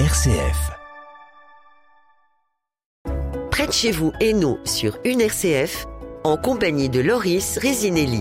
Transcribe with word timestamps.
RCF. 0.00 0.72
Près 3.52 3.68
de 3.68 3.72
chez 3.72 3.92
vous, 3.92 4.10
Hainaut, 4.18 4.58
sur 4.64 4.98
une 5.04 5.20
RCF, 5.20 5.86
en 6.24 6.36
compagnie 6.36 6.88
de 6.88 6.98
Loris 6.98 7.58
Résinelli. 7.58 8.20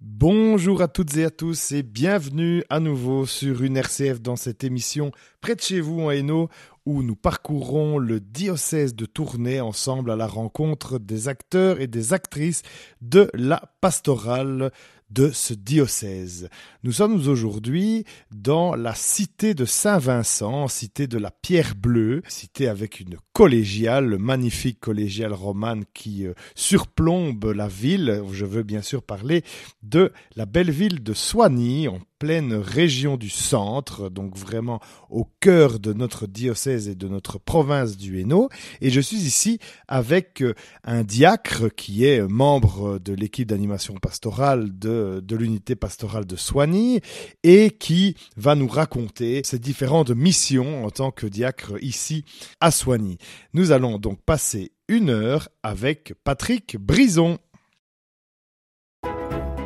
Bonjour 0.00 0.80
à 0.80 0.86
toutes 0.86 1.16
et 1.16 1.24
à 1.24 1.30
tous 1.30 1.72
et 1.72 1.82
bienvenue 1.82 2.62
à 2.70 2.78
nouveau 2.78 3.26
sur 3.26 3.64
une 3.64 3.76
RCF 3.76 4.20
dans 4.20 4.36
cette 4.36 4.62
émission 4.62 5.10
Près 5.40 5.56
de 5.56 5.60
chez 5.60 5.80
vous 5.80 6.02
en 6.02 6.10
Hainaut 6.12 6.48
où 6.86 7.02
nous 7.02 7.16
parcourrons 7.16 7.98
le 7.98 8.20
diocèse 8.20 8.94
de 8.94 9.06
Tournai 9.06 9.60
ensemble 9.60 10.12
à 10.12 10.16
la 10.16 10.26
rencontre 10.26 10.98
des 10.98 11.26
acteurs 11.26 11.80
et 11.80 11.86
des 11.86 12.12
actrices 12.12 12.62
de 13.00 13.28
la 13.34 13.62
pastorale 13.80 14.70
de 15.10 15.30
ce 15.30 15.54
diocèse. 15.54 16.48
Nous 16.82 16.92
sommes 16.92 17.28
aujourd'hui 17.28 18.04
dans 18.30 18.74
la 18.74 18.94
cité 18.94 19.54
de 19.54 19.64
Saint-Vincent, 19.64 20.68
cité 20.68 21.06
de 21.06 21.18
la 21.18 21.30
Pierre 21.30 21.74
Bleue, 21.74 22.22
cité 22.28 22.68
avec 22.68 23.00
une 23.00 23.16
collégiale, 23.38 24.18
magnifique 24.18 24.80
collégiale 24.80 25.32
romane 25.32 25.84
qui 25.94 26.26
euh, 26.26 26.34
surplombe 26.56 27.52
la 27.54 27.68
ville. 27.68 28.24
Je 28.32 28.44
veux 28.44 28.64
bien 28.64 28.82
sûr 28.82 29.00
parler 29.00 29.44
de 29.84 30.12
la 30.34 30.44
belle 30.44 30.72
ville 30.72 31.04
de 31.04 31.12
Soigny, 31.12 31.86
en 31.86 32.00
pleine 32.18 32.52
région 32.54 33.16
du 33.16 33.30
centre, 33.30 34.08
donc 34.08 34.36
vraiment 34.36 34.80
au 35.08 35.24
cœur 35.38 35.78
de 35.78 35.92
notre 35.92 36.26
diocèse 36.26 36.88
et 36.88 36.96
de 36.96 37.06
notre 37.06 37.38
province 37.38 37.96
du 37.96 38.18
Hainaut. 38.18 38.48
Et 38.80 38.90
je 38.90 39.00
suis 39.00 39.18
ici 39.18 39.60
avec 39.86 40.42
euh, 40.42 40.54
un 40.82 41.04
diacre 41.04 41.72
qui 41.72 42.04
est 42.04 42.20
membre 42.22 42.98
de 42.98 43.14
l'équipe 43.14 43.46
d'animation 43.46 43.94
pastorale 43.94 44.76
de, 44.76 45.22
de 45.24 45.36
l'unité 45.36 45.76
pastorale 45.76 46.26
de 46.26 46.34
Soigny 46.34 47.00
et 47.44 47.70
qui 47.70 48.16
va 48.36 48.56
nous 48.56 48.66
raconter 48.66 49.42
ses 49.44 49.60
différentes 49.60 50.10
missions 50.10 50.84
en 50.84 50.90
tant 50.90 51.12
que 51.12 51.28
diacre 51.28 51.74
ici 51.80 52.24
à 52.60 52.72
Soigny. 52.72 53.18
Nous 53.52 53.72
allons 53.72 53.98
donc 53.98 54.20
passer 54.22 54.72
une 54.88 55.10
heure 55.10 55.48
avec 55.62 56.14
Patrick 56.24 56.76
Brison. 56.78 57.38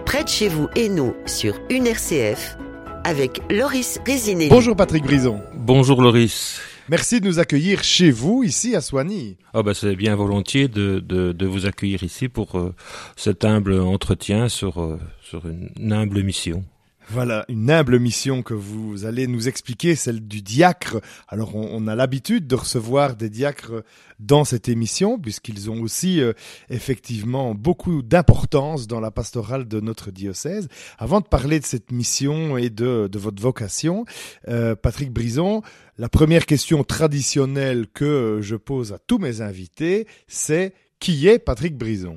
Près 0.06 0.24
de 0.24 0.28
chez 0.28 0.48
vous, 0.48 0.68
Hainaut, 0.76 1.14
sur 1.26 1.58
une 1.70 1.86
RCF, 1.86 2.56
avec 3.04 3.40
Loris 3.50 3.98
Résinelli. 4.06 4.50
Bonjour 4.50 4.76
Patrick 4.76 5.04
Brison. 5.04 5.40
Bonjour 5.54 6.02
Loris. 6.02 6.60
Merci 6.88 7.20
de 7.20 7.26
nous 7.26 7.38
accueillir 7.38 7.84
chez 7.84 8.10
vous, 8.10 8.42
ici 8.42 8.74
à 8.74 8.80
Soigny. 8.80 9.36
Ah 9.54 9.62
bah 9.62 9.72
c'est 9.72 9.94
bien 9.94 10.16
volontiers 10.16 10.68
de, 10.68 10.98
de, 10.98 11.32
de, 11.32 11.46
vous 11.46 11.64
accueillir 11.64 12.02
ici 12.02 12.28
pour 12.28 12.58
euh, 12.58 12.74
cet 13.16 13.44
humble 13.44 13.80
entretien 13.80 14.48
sur, 14.48 14.82
euh, 14.82 14.98
sur 15.22 15.46
une 15.46 15.92
humble 15.92 16.22
mission. 16.22 16.64
Voilà, 17.08 17.44
une 17.48 17.70
humble 17.70 17.98
mission 17.98 18.42
que 18.42 18.54
vous 18.54 19.04
allez 19.04 19.26
nous 19.26 19.48
expliquer, 19.48 19.96
celle 19.96 20.20
du 20.20 20.40
diacre. 20.40 21.00
Alors, 21.28 21.54
on, 21.56 21.86
a 21.86 21.94
l'habitude 21.94 22.46
de 22.46 22.54
recevoir 22.54 23.16
des 23.16 23.28
diacres 23.28 23.82
dans 24.18 24.44
cette 24.44 24.68
émission, 24.68 25.18
puisqu'ils 25.18 25.68
ont 25.70 25.82
aussi 25.82 26.20
euh, 26.20 26.32
effectivement 26.70 27.54
beaucoup 27.54 28.02
d'importance 28.02 28.86
dans 28.86 29.00
la 29.00 29.10
pastorale 29.10 29.66
de 29.66 29.80
notre 29.80 30.10
diocèse. 30.10 30.68
Avant 30.98 31.20
de 31.20 31.26
parler 31.26 31.58
de 31.58 31.66
cette 31.66 31.90
mission 31.90 32.56
et 32.56 32.70
de, 32.70 33.08
de 33.10 33.18
votre 33.18 33.42
vocation, 33.42 34.04
euh, 34.48 34.76
Patrick 34.76 35.12
Brison, 35.12 35.62
la 35.98 36.08
première 36.08 36.46
question 36.46 36.84
traditionnelle 36.84 37.86
que 37.92 38.38
je 38.40 38.56
pose 38.56 38.92
à 38.92 38.98
tous 38.98 39.18
mes 39.18 39.40
invités, 39.40 40.06
c'est 40.28 40.72
qui 40.98 41.26
est 41.26 41.40
Patrick 41.40 41.76
Brison? 41.76 42.16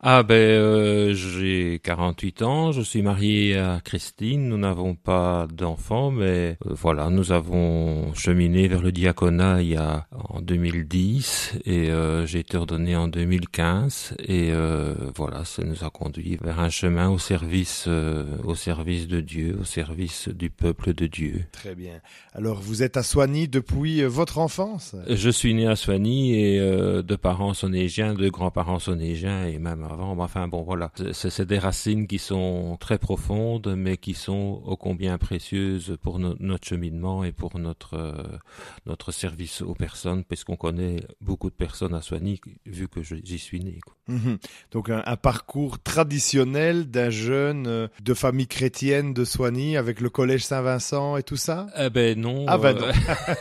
Ah 0.00 0.22
ben 0.22 0.34
euh, 0.34 1.12
j'ai 1.12 1.80
48 1.82 2.42
ans, 2.42 2.70
je 2.70 2.82
suis 2.82 3.02
marié 3.02 3.58
à 3.58 3.80
Christine, 3.84 4.48
nous 4.48 4.56
n'avons 4.56 4.94
pas 4.94 5.48
d'enfants 5.52 6.12
mais 6.12 6.56
euh, 6.66 6.70
voilà, 6.70 7.10
nous 7.10 7.32
avons 7.32 8.14
cheminé 8.14 8.68
vers 8.68 8.80
le 8.80 8.92
diaconat 8.92 9.60
il 9.60 9.70
y 9.70 9.76
a 9.76 10.06
en 10.12 10.40
2010 10.40 11.54
et 11.64 11.90
euh, 11.90 12.26
j'ai 12.26 12.38
été 12.38 12.56
ordonné 12.56 12.94
en 12.94 13.08
2015 13.08 14.14
et 14.20 14.52
euh, 14.52 14.94
voilà, 15.16 15.44
ça 15.44 15.64
nous 15.64 15.82
a 15.82 15.90
conduit 15.90 16.38
vers 16.40 16.60
un 16.60 16.70
chemin 16.70 17.10
au 17.10 17.18
service 17.18 17.86
euh, 17.88 18.24
au 18.44 18.54
service 18.54 19.08
de 19.08 19.20
Dieu, 19.20 19.58
au 19.60 19.64
service 19.64 20.28
du 20.28 20.48
peuple 20.48 20.94
de 20.94 21.08
Dieu. 21.08 21.44
Très 21.50 21.74
bien. 21.74 22.00
Alors 22.34 22.60
vous 22.60 22.84
êtes 22.84 22.96
à 22.96 23.02
Soigny 23.02 23.48
depuis 23.48 24.04
votre 24.04 24.38
enfance? 24.38 24.94
Je 25.08 25.30
suis 25.30 25.54
né 25.54 25.66
à 25.66 25.74
Soigny 25.74 26.38
et 26.38 26.60
de 26.60 27.16
parents 27.16 27.52
sonégiens, 27.52 28.14
de 28.14 28.28
grands-parents 28.28 28.78
sonégiens 28.78 29.44
et 29.44 29.58
même 29.58 29.87
avant. 29.92 30.18
Enfin 30.18 30.48
bon, 30.48 30.62
voilà, 30.62 30.90
c'est 31.12 31.46
des 31.46 31.58
racines 31.58 32.06
qui 32.06 32.18
sont 32.18 32.76
très 32.80 32.98
profondes, 32.98 33.74
mais 33.76 33.96
qui 33.96 34.14
sont 34.14 34.62
ô 34.64 34.76
combien 34.76 35.18
précieuses 35.18 35.96
pour 36.02 36.18
no 36.18 36.34
notre 36.40 36.66
cheminement 36.66 37.24
et 37.24 37.32
pour 37.32 37.58
notre 37.58 37.94
euh, 37.94 38.38
notre 38.86 39.12
service 39.12 39.62
aux 39.62 39.74
personnes, 39.74 40.24
puisqu'on 40.24 40.56
connaît 40.56 41.00
beaucoup 41.20 41.50
de 41.50 41.54
personnes 41.54 41.94
à 41.94 42.02
Soigny, 42.02 42.40
vu 42.66 42.88
que 42.88 43.02
j'y 43.02 43.38
suis 43.38 43.60
né. 43.60 43.78
Quoi. 43.84 43.94
Mmh. 44.08 44.36
Donc 44.72 44.90
un, 44.90 45.02
un, 45.04 45.16
parcours 45.16 45.78
traditionnel 45.82 46.90
d'un 46.90 47.10
jeune 47.10 47.66
euh, 47.66 47.88
de 48.02 48.14
famille 48.14 48.46
chrétienne 48.46 49.12
de 49.12 49.24
Soigny 49.24 49.76
avec 49.76 50.00
le 50.00 50.10
collège 50.10 50.44
Saint-Vincent 50.44 51.16
et 51.16 51.22
tout 51.22 51.36
ça? 51.36 51.66
Eh 51.78 51.90
ben 51.90 52.18
non. 52.18 52.44
Ah 52.48 52.58
ben 52.58 52.74
non. 52.74 52.86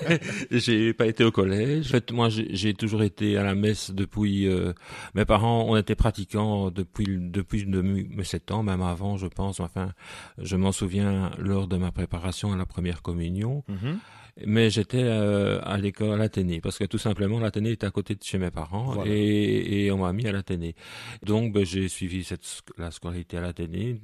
Euh, 0.09 0.17
j'ai 0.51 0.93
pas 0.93 1.07
été 1.07 1.23
au 1.23 1.31
collège. 1.31 1.87
En 1.87 1.91
fait, 1.91 2.11
moi, 2.11 2.29
j'ai 2.29 2.73
toujours 2.73 3.03
été 3.03 3.37
à 3.37 3.43
la 3.43 3.55
messe 3.55 3.91
depuis. 3.91 4.47
Euh, 4.47 4.73
mes 5.15 5.25
parents 5.25 5.63
ont 5.69 5.75
été 5.75 5.95
pratiquants 5.95 6.36
depuis 6.71 7.05
depuis 7.19 7.65
mes 7.65 8.23
sept 8.23 8.51
ans, 8.51 8.63
même 8.63 8.81
avant, 8.81 9.17
je 9.17 9.27
pense. 9.27 9.59
Enfin, 9.59 9.93
je 10.37 10.55
m'en 10.55 10.71
souviens 10.71 11.31
lors 11.37 11.67
de 11.67 11.77
ma 11.77 11.91
préparation 11.91 12.53
à 12.53 12.57
la 12.57 12.65
première 12.65 13.01
communion. 13.01 13.63
Mmh. 13.67 13.97
Mais 14.45 14.69
j'étais 14.69 15.01
euh, 15.03 15.59
à 15.63 15.77
l'école 15.77 16.11
à 16.13 16.17
l'Athénée 16.17 16.61
parce 16.61 16.77
que 16.77 16.83
tout 16.85 16.99
simplement 16.99 17.39
l'Athénée 17.39 17.71
est 17.71 17.83
à 17.83 17.89
côté 17.91 18.13
de 18.15 18.23
chez 18.23 18.37
mes 18.37 18.51
parents 18.51 18.91
Voilà. 18.93 19.11
et, 19.11 19.85
et 19.85 19.91
on 19.91 19.97
m'a 19.97 20.13
mis 20.13 20.27
à 20.27 20.31
l'Athénée. 20.31 20.75
Donc 21.23 21.53
ben, 21.53 21.65
j'ai 21.65 21.87
suivi 21.87 22.23
cette 22.23 22.45
la 22.77 22.91
scolarité 22.91 23.37
à 23.37 23.41
l'Athénée, 23.41 23.99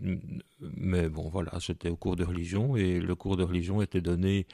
mais 0.78 1.08
bon 1.10 1.30
voilà, 1.30 1.52
j'étais 1.60 1.90
au 1.90 1.96
cours 1.96 2.16
de 2.16 2.24
religion 2.24 2.76
et 2.76 3.00
le 3.00 3.16
cours 3.16 3.38
de 3.38 3.44
religion 3.44 3.82
était 3.82 4.02
donné 4.02 4.48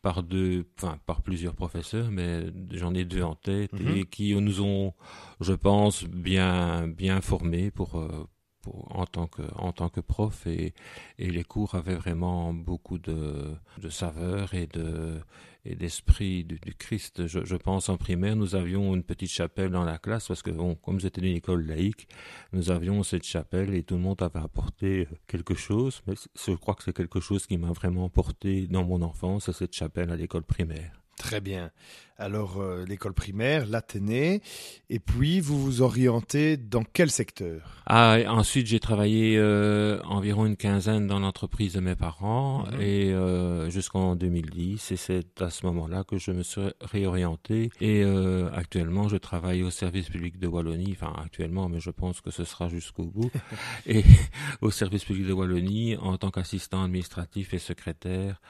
par 0.00 0.22
deux, 0.22 0.64
enfin 0.78 0.98
par 1.06 1.20
plusieurs 1.22 1.54
professeurs, 1.54 2.10
mais 2.10 2.46
j'en 2.70 2.94
ai 2.94 3.04
deux 3.04 3.22
en 3.22 3.34
tête 3.34 3.72
Mhm. 3.72 3.96
et 3.96 4.04
qui 4.04 4.34
nous 4.34 4.62
ont, 4.62 4.94
je 5.40 5.52
pense, 5.52 6.04
bien 6.04 6.88
bien 6.88 7.20
formés 7.20 7.70
pour 7.70 7.98
euh, 7.98 8.26
en 8.90 9.06
tant 9.06 9.26
que 9.26 9.42
en 9.56 9.72
tant 9.72 9.88
que 9.88 10.00
prof 10.00 10.46
et 10.46 10.74
et 11.18 11.30
les 11.30 11.44
cours 11.44 11.74
avaient 11.74 11.94
vraiment 11.94 12.52
beaucoup 12.52 12.98
de 12.98 13.54
de 13.78 13.88
saveur 13.88 14.54
et 14.54 14.66
de 14.66 15.20
et 15.64 15.74
d'esprit 15.74 16.44
du, 16.44 16.58
du 16.58 16.74
Christ. 16.74 17.26
Je, 17.26 17.44
je 17.44 17.56
pense 17.56 17.88
en 17.88 17.96
primaire, 17.96 18.36
nous 18.36 18.54
avions 18.54 18.94
une 18.94 19.02
petite 19.02 19.30
chapelle 19.30 19.70
dans 19.70 19.84
la 19.84 19.98
classe 19.98 20.28
parce 20.28 20.42
que 20.42 20.50
bon, 20.50 20.76
comme 20.76 21.00
c'était 21.00 21.20
une 21.20 21.36
école 21.36 21.66
laïque, 21.66 22.08
nous 22.52 22.70
avions 22.70 23.02
cette 23.02 23.24
chapelle 23.24 23.74
et 23.74 23.82
tout 23.82 23.96
le 23.96 24.00
monde 24.00 24.22
avait 24.22 24.40
apporté 24.40 25.08
quelque 25.26 25.54
chose. 25.54 26.02
Mais 26.06 26.14
je 26.16 26.52
crois 26.52 26.74
que 26.74 26.84
c'est 26.84 26.96
quelque 26.96 27.20
chose 27.20 27.46
qui 27.46 27.58
m'a 27.58 27.72
vraiment 27.72 28.08
porté 28.08 28.66
dans 28.66 28.84
mon 28.84 29.02
enfance, 29.02 29.50
cette 29.52 29.74
chapelle 29.74 30.10
à 30.10 30.16
l'école 30.16 30.44
primaire. 30.44 31.07
Très 31.18 31.40
bien. 31.40 31.70
Alors, 32.20 32.60
euh, 32.60 32.84
l'école 32.84 33.12
primaire, 33.12 33.64
l'Athénée, 33.66 34.42
et 34.90 34.98
puis 34.98 35.38
vous 35.38 35.56
vous 35.62 35.82
orientez 35.82 36.56
dans 36.56 36.82
quel 36.82 37.12
secteur? 37.12 37.80
Ah, 37.86 38.16
ensuite 38.26 38.66
j'ai 38.66 38.80
travaillé 38.80 39.36
euh, 39.38 40.00
environ 40.02 40.44
une 40.44 40.56
quinzaine 40.56 41.06
dans 41.06 41.20
l'entreprise 41.20 41.74
de 41.74 41.80
mes 41.80 41.94
parents 41.94 42.64
Mhm. 42.72 42.80
et 42.80 43.12
euh, 43.12 43.70
jusqu'en 43.70 44.16
2010 44.16 44.90
et 44.90 44.96
c'est 44.96 45.40
à 45.40 45.48
ce 45.48 45.64
moment-là 45.66 46.02
que 46.02 46.18
je 46.18 46.32
me 46.32 46.42
suis 46.42 46.62
réorienté. 46.80 47.70
Et 47.80 48.02
euh, 48.02 48.50
actuellement 48.52 49.08
je 49.08 49.16
travaille 49.16 49.62
au 49.62 49.70
service 49.70 50.08
public 50.08 50.40
de 50.40 50.48
Wallonie, 50.48 50.96
enfin 51.00 51.12
actuellement 51.24 51.68
mais 51.68 51.78
je 51.78 51.90
pense 51.90 52.20
que 52.20 52.32
ce 52.32 52.42
sera 52.42 52.68
jusqu'au 52.68 53.04
bout. 53.04 53.30
Et 53.86 54.02
au 54.60 54.72
service 54.72 55.04
public 55.04 55.24
de 55.24 55.32
Wallonie 55.32 55.96
en 55.96 56.18
tant 56.18 56.32
qu'assistant 56.32 56.82
administratif 56.82 57.54
et 57.54 57.58
secrétaire 57.58 58.40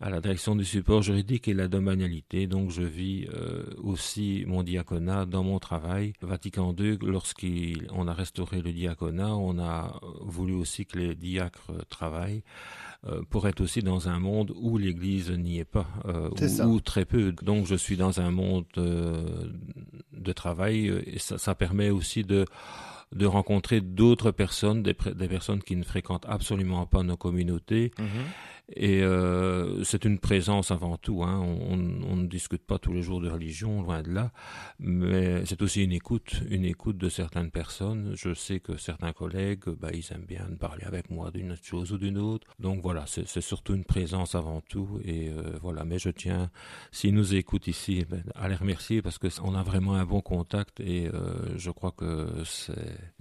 à 0.00 0.10
la 0.10 0.20
direction 0.20 0.54
du 0.54 0.64
support 0.64 1.02
juridique 1.02 1.48
et 1.48 1.54
la 1.54 1.66
domanialité. 1.66 2.46
Donc 2.46 2.70
je 2.70 2.82
vis 2.82 3.26
euh, 3.34 3.64
aussi 3.78 4.44
mon 4.46 4.62
diaconat 4.62 5.26
dans 5.26 5.42
mon 5.42 5.58
travail. 5.58 6.12
Vatican 6.22 6.74
II, 6.78 6.98
lorsqu'on 7.02 8.06
a 8.06 8.12
restauré 8.12 8.62
le 8.62 8.72
diaconat, 8.72 9.34
on 9.34 9.58
a 9.58 10.00
voulu 10.20 10.54
aussi 10.54 10.86
que 10.86 10.98
les 10.98 11.14
diacres 11.14 11.72
travaillent 11.88 12.44
euh, 13.06 13.22
pour 13.30 13.48
être 13.48 13.60
aussi 13.60 13.82
dans 13.82 14.08
un 14.08 14.18
monde 14.18 14.52
où 14.56 14.78
l'Église 14.78 15.30
n'y 15.30 15.58
est 15.58 15.64
pas, 15.64 15.88
euh, 16.06 16.30
ou 16.64 16.80
très 16.80 17.04
peu. 17.04 17.32
Donc 17.42 17.66
je 17.66 17.74
suis 17.74 17.96
dans 17.96 18.20
un 18.20 18.30
monde 18.30 18.66
euh, 18.76 19.52
de 20.12 20.32
travail 20.32 20.88
euh, 20.88 21.02
et 21.06 21.18
ça, 21.18 21.38
ça 21.38 21.54
permet 21.54 21.90
aussi 21.90 22.24
de 22.24 22.44
de 23.10 23.24
rencontrer 23.24 23.80
d'autres 23.80 24.32
personnes, 24.32 24.82
des, 24.82 24.94
des, 25.14 25.28
personnes 25.28 25.62
qui 25.62 25.76
ne 25.76 25.82
fréquentent 25.82 26.26
absolument 26.28 26.84
pas 26.84 27.02
nos 27.02 27.16
communautés 27.16 27.90
Mhm. 27.98 28.06
Et 28.74 29.02
euh, 29.02 29.82
c'est 29.84 30.04
une 30.04 30.18
présence 30.18 30.70
avant 30.70 30.96
tout. 30.98 31.22
Hein. 31.24 31.40
On, 31.40 31.76
ne 31.76 32.26
discute 32.26 32.64
pas 32.66 32.78
tous 32.78 32.92
les 32.92 33.02
jours 33.02 33.20
de 33.20 33.30
religion, 33.30 33.82
loin 33.82 34.02
de 34.02 34.10
là, 34.10 34.32
mais 34.78 35.46
c'est 35.46 35.62
aussi 35.62 35.84
une 35.84 35.92
écoute, 35.92 36.42
une 36.50 36.64
écoute 36.64 36.98
de 36.98 37.08
certaines 37.08 37.50
personnes. 37.50 38.12
Je 38.14 38.34
sais 38.34 38.60
que 38.60 38.76
certains 38.76 39.12
collègues, 39.12 39.64
bah, 39.80 39.88
ils 39.94 40.04
aiment 40.12 40.26
bien 40.26 40.46
parler 40.58 40.84
avec 40.84 41.10
moi 41.10 41.30
d'une 41.30 41.56
chose 41.62 41.92
ou 41.92 41.98
d'une 41.98 42.18
autre. 42.18 42.46
Donc 42.58 42.82
voilà, 42.82 43.04
c'est 43.06 43.40
surtout 43.40 43.74
une 43.74 43.84
présence 43.84 44.34
avant 44.34 44.60
tout. 44.60 45.00
Et 45.04 45.30
euh, 45.30 45.58
voilà, 45.62 45.84
mais 45.84 45.98
je 45.98 46.10
tiens, 46.10 46.50
s'ils 46.92 47.14
nous 47.14 47.34
écoutent 47.34 47.68
ici, 47.68 48.04
ben, 48.08 48.22
à 48.34 48.48
les 48.48 48.56
remercier 48.56 49.00
parce 49.00 49.18
que 49.18 49.28
on 49.42 49.54
a 49.54 49.62
vraiment 49.62 49.94
un 49.94 50.04
bon 50.04 50.20
contact 50.20 50.80
et 50.80 51.08
euh, 51.08 51.56
je 51.56 51.70
crois 51.70 51.92
que 51.92 52.26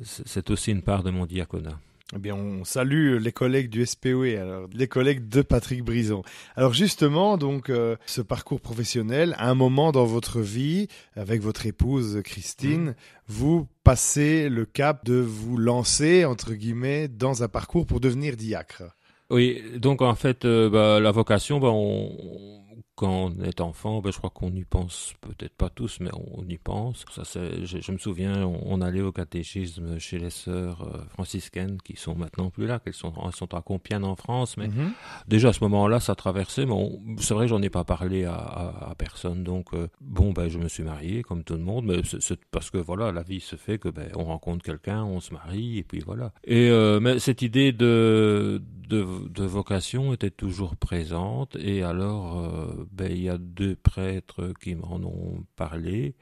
c'est 0.02 0.50
aussi 0.50 0.72
une 0.72 0.82
part 0.82 1.04
de 1.04 1.12
mon 1.12 1.26
diaconat. 1.26 1.80
Eh 2.16 2.20
bien, 2.20 2.36
on 2.36 2.64
salue 2.64 3.18
les 3.18 3.34
collègues 3.34 3.70
du 3.70 3.86
SPOE, 3.86 4.40
alors 4.40 4.70
les 4.74 4.88
collègues 4.88 5.28
de 5.28 5.42
Patrick 5.42 5.84
Brison. 5.84 6.22
Alors 6.56 6.74
justement, 6.74 7.38
donc 7.38 7.70
euh, 7.70 7.98
ce 8.06 8.22
parcours 8.22 8.62
professionnel, 8.62 9.36
à 9.38 9.50
un 9.50 9.56
moment 9.56 9.92
dans 9.92 10.06
votre 10.06 10.40
vie, 10.40 10.88
avec 11.18 11.42
votre 11.42 11.66
épouse 11.66 12.22
Christine, 12.24 12.92
mmh. 12.92 12.96
vous 13.28 13.68
passez 13.84 14.48
le 14.48 14.64
cap 14.64 15.04
de 15.04 15.16
vous 15.16 15.58
lancer 15.58 16.24
entre 16.24 16.54
guillemets 16.54 17.10
dans 17.10 17.44
un 17.44 17.50
parcours 17.50 17.86
pour 17.86 18.00
devenir 18.00 18.38
diacre. 18.38 18.84
Oui, 19.30 19.62
donc 19.76 20.02
en 20.02 20.16
fait, 20.16 20.46
euh, 20.46 20.70
bah, 20.70 21.02
la 21.02 21.12
vocation, 21.12 21.60
bah, 21.60 21.72
on, 21.72 22.67
quand 22.98 23.32
on 23.32 23.44
est 23.44 23.62
enfant, 23.62 24.02
ben, 24.02 24.12
je 24.12 24.18
crois 24.18 24.32
qu'on 24.32 24.52
y 24.54 24.64
pense, 24.64 25.14
peut-être 25.22 25.54
pas 25.54 25.70
tous, 25.70 26.00
mais 26.00 26.10
on, 26.14 26.44
y 26.50 26.58
pense. 26.58 27.06
Ça, 27.24 27.42
je, 27.64 27.78
je, 27.80 27.92
me 27.92 28.00
souviens, 28.00 28.44
on, 28.44 28.82
allait 28.82 29.02
au 29.02 29.12
catéchisme 29.12 30.00
chez 30.00 30.18
les 30.18 30.32
sœurs 30.32 30.82
euh, 30.82 31.06
franciscaines 31.10 31.78
qui 31.84 31.96
sont 31.96 32.16
maintenant 32.16 32.50
plus 32.50 32.66
là, 32.66 32.80
qu'elles 32.80 32.96
sont, 32.96 33.14
elles 33.24 33.36
sont 33.36 33.54
à 33.54 33.62
Compiègne 33.62 34.04
en 34.04 34.16
France, 34.16 34.58
mais 34.58 34.70
mhm. 34.70 34.94
déjà 35.28 35.50
à 35.50 35.54
ce 35.54 35.64
moment-là, 35.66 36.00
ça 36.00 36.16
traversait. 36.16 36.66
Mais 36.66 36.74
c'est 37.20 37.36
vrai, 37.36 37.48
j'en 37.48 37.62
ai 37.62 37.70
pas 37.70 37.84
parlé 37.84 38.26
à, 38.26 38.34
à, 38.34 38.96
personne. 38.98 39.44
Donc 39.44 39.76
euh, 39.76 39.90
bon, 40.02 40.32
ben 40.32 40.50
je 40.50 40.58
me 40.58 40.68
suis 40.68 40.84
marié 40.84 41.22
comme 41.22 41.44
tout 41.44 41.54
le 41.54 41.64
monde, 41.64 41.86
mais 41.86 42.02
c'est 42.04 42.44
parce 42.46 42.72
que 42.72 42.80
voilà, 42.80 43.12
la 43.12 43.22
vie 43.22 43.42
se 43.42 43.58
fait 43.58 43.78
que 43.78 43.90
ben 43.90 44.10
on 44.16 44.24
rencontre 44.24 44.64
quelqu'un, 44.64 45.04
on 45.04 45.20
se 45.20 45.34
marie 45.34 45.78
et 45.78 45.84
puis 45.84 46.00
voilà. 46.00 46.34
Et 46.46 46.72
euh, 46.72 47.00
mais 47.00 47.20
cette 47.20 47.44
idée 47.44 47.74
de, 47.74 48.60
de, 48.90 49.06
de 49.30 49.44
vocation 49.44 50.14
était 50.14 50.32
toujours 50.32 50.76
présente 50.76 51.56
et 51.58 51.84
alors 51.84 52.44
ben, 52.92 53.12
il 53.12 53.22
y 53.22 53.30
a 53.30 53.38
deux 53.38 53.76
prêtres 53.76 54.54
qui 54.62 54.76
m'en 54.76 54.96
ont 54.98 55.46
parlé. 55.56 56.16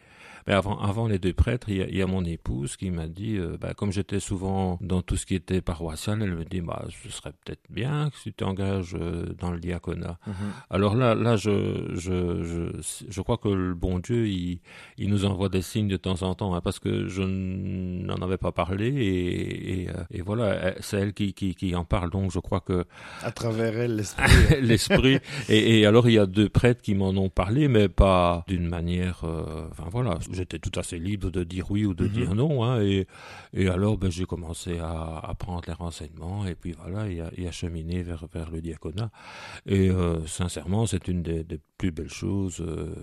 Mais 0.48 0.54
avant, 0.54 0.80
avant 0.80 1.08
les 1.08 1.18
deux 1.18 1.34
prêtres, 1.34 1.70
il 1.70 1.78
y 1.78 1.82
a, 1.82 1.88
il 1.88 1.98
y 1.98 2.02
a 2.04 2.08
mon 2.08 2.24
épouse 2.24 2.76
qui 2.76 2.92
m'a 2.92 3.08
dit, 3.08 3.38
euh, 3.38 3.58
bah, 3.60 3.74
comme 3.74 3.92
j'étais 3.92 4.20
souvent 4.20 4.78
dans 4.80 5.02
tout 5.02 5.18
ce 5.18 5.26
qui 5.26 5.34
était 5.34 5.62
paroissial, 5.62 6.22
elle 6.22 6.36
me 6.36 6.46
dit, 6.46 6.62
bah, 6.62 6.86
ce 7.04 7.10
serait 7.10 7.32
peut-être 7.32 7.64
bien 7.72 8.12
que 8.12 8.16
tu 8.22 8.32
t'engages 8.32 8.96
euh, 9.00 9.26
dans 9.40 9.50
le 9.50 9.60
diaconat. 9.60 10.20
Mhm. 10.28 10.34
Alors 10.70 10.96
là, 10.96 11.16
là, 11.16 11.36
je, 11.36 11.90
je, 11.96 12.44
je, 12.44 13.06
je, 13.10 13.22
crois 13.22 13.38
que 13.38 13.48
le 13.48 13.74
bon 13.74 13.98
Dieu, 13.98 14.28
il, 14.28 14.60
il 15.00 15.10
nous 15.10 15.26
envoie 15.26 15.50
des 15.50 15.64
signes 15.64 15.88
de 15.88 15.98
temps 15.98 16.22
en 16.22 16.36
temps, 16.36 16.54
hein, 16.54 16.62
parce 16.62 16.78
que 16.78 17.08
je 17.08 17.24
n'en 17.24 18.18
avais 18.18 18.38
pas 18.38 18.52
parlé 18.52 18.88
et, 18.90 19.82
et, 19.82 19.90
euh, 19.90 19.94
et 20.12 20.22
voilà, 20.22 20.76
c'est 20.80 20.98
elle 20.98 21.14
qui, 21.14 21.34
qui, 21.34 21.56
qui, 21.56 21.76
en 21.76 21.86
parle. 21.86 22.12
Donc 22.12 22.32
je 22.32 22.40
crois 22.40 22.60
que 22.60 22.86
à 23.24 23.32
travers 23.32 23.76
elle, 23.80 23.96
l'esprit, 23.96 24.32
l'esprit. 24.62 25.20
Et, 25.50 25.80
et, 25.80 25.86
alors 25.88 26.08
il 26.08 26.14
y 26.14 26.20
a 26.20 26.28
deux 26.28 26.50
prêtres 26.50 26.84
qui 26.84 26.94
m'en 26.94 27.10
ont 27.10 27.30
parlé, 27.30 27.68
mais 27.68 27.90
pas 27.90 28.44
d'une 28.48 28.68
manière. 28.68 29.24
enfin 29.72 29.90
voilà, 29.90 30.20
j'étais 30.36 30.60
tout 30.60 30.78
assez 30.80 31.00
libre 31.00 31.32
de 31.32 31.44
dire 31.44 31.72
oui 31.72 31.86
ou 31.86 31.94
de 31.94 32.08
dire 32.08 32.32
mhm. 32.32 32.38
non. 32.38 32.64
Hein, 32.64 32.82
et, 32.82 33.08
et 33.54 33.68
alors, 33.68 33.98
ben, 33.98 34.12
j'ai 34.12 34.26
commencé 34.26 34.80
à, 34.80 35.18
à, 35.18 35.34
prendre 35.34 35.64
les 35.68 35.74
renseignements 35.74 36.46
et 36.46 36.56
puis 36.56 36.74
voilà, 36.74 37.10
et 37.10 37.22
à, 37.22 37.32
et 37.36 37.48
à 37.48 37.52
cheminer 37.52 38.04
vers, 38.04 38.26
vers 38.32 38.52
le 38.52 38.62
diaconat. 38.62 39.10
Et 39.66 39.90
euh, 39.90 40.26
sincèrement, 40.28 40.86
c'est 40.86 41.08
une 41.08 41.24
des, 41.24 41.44
des, 41.44 41.60
plus 41.78 41.92
belles 41.92 42.10
choses 42.10 42.62
euh, 42.62 42.96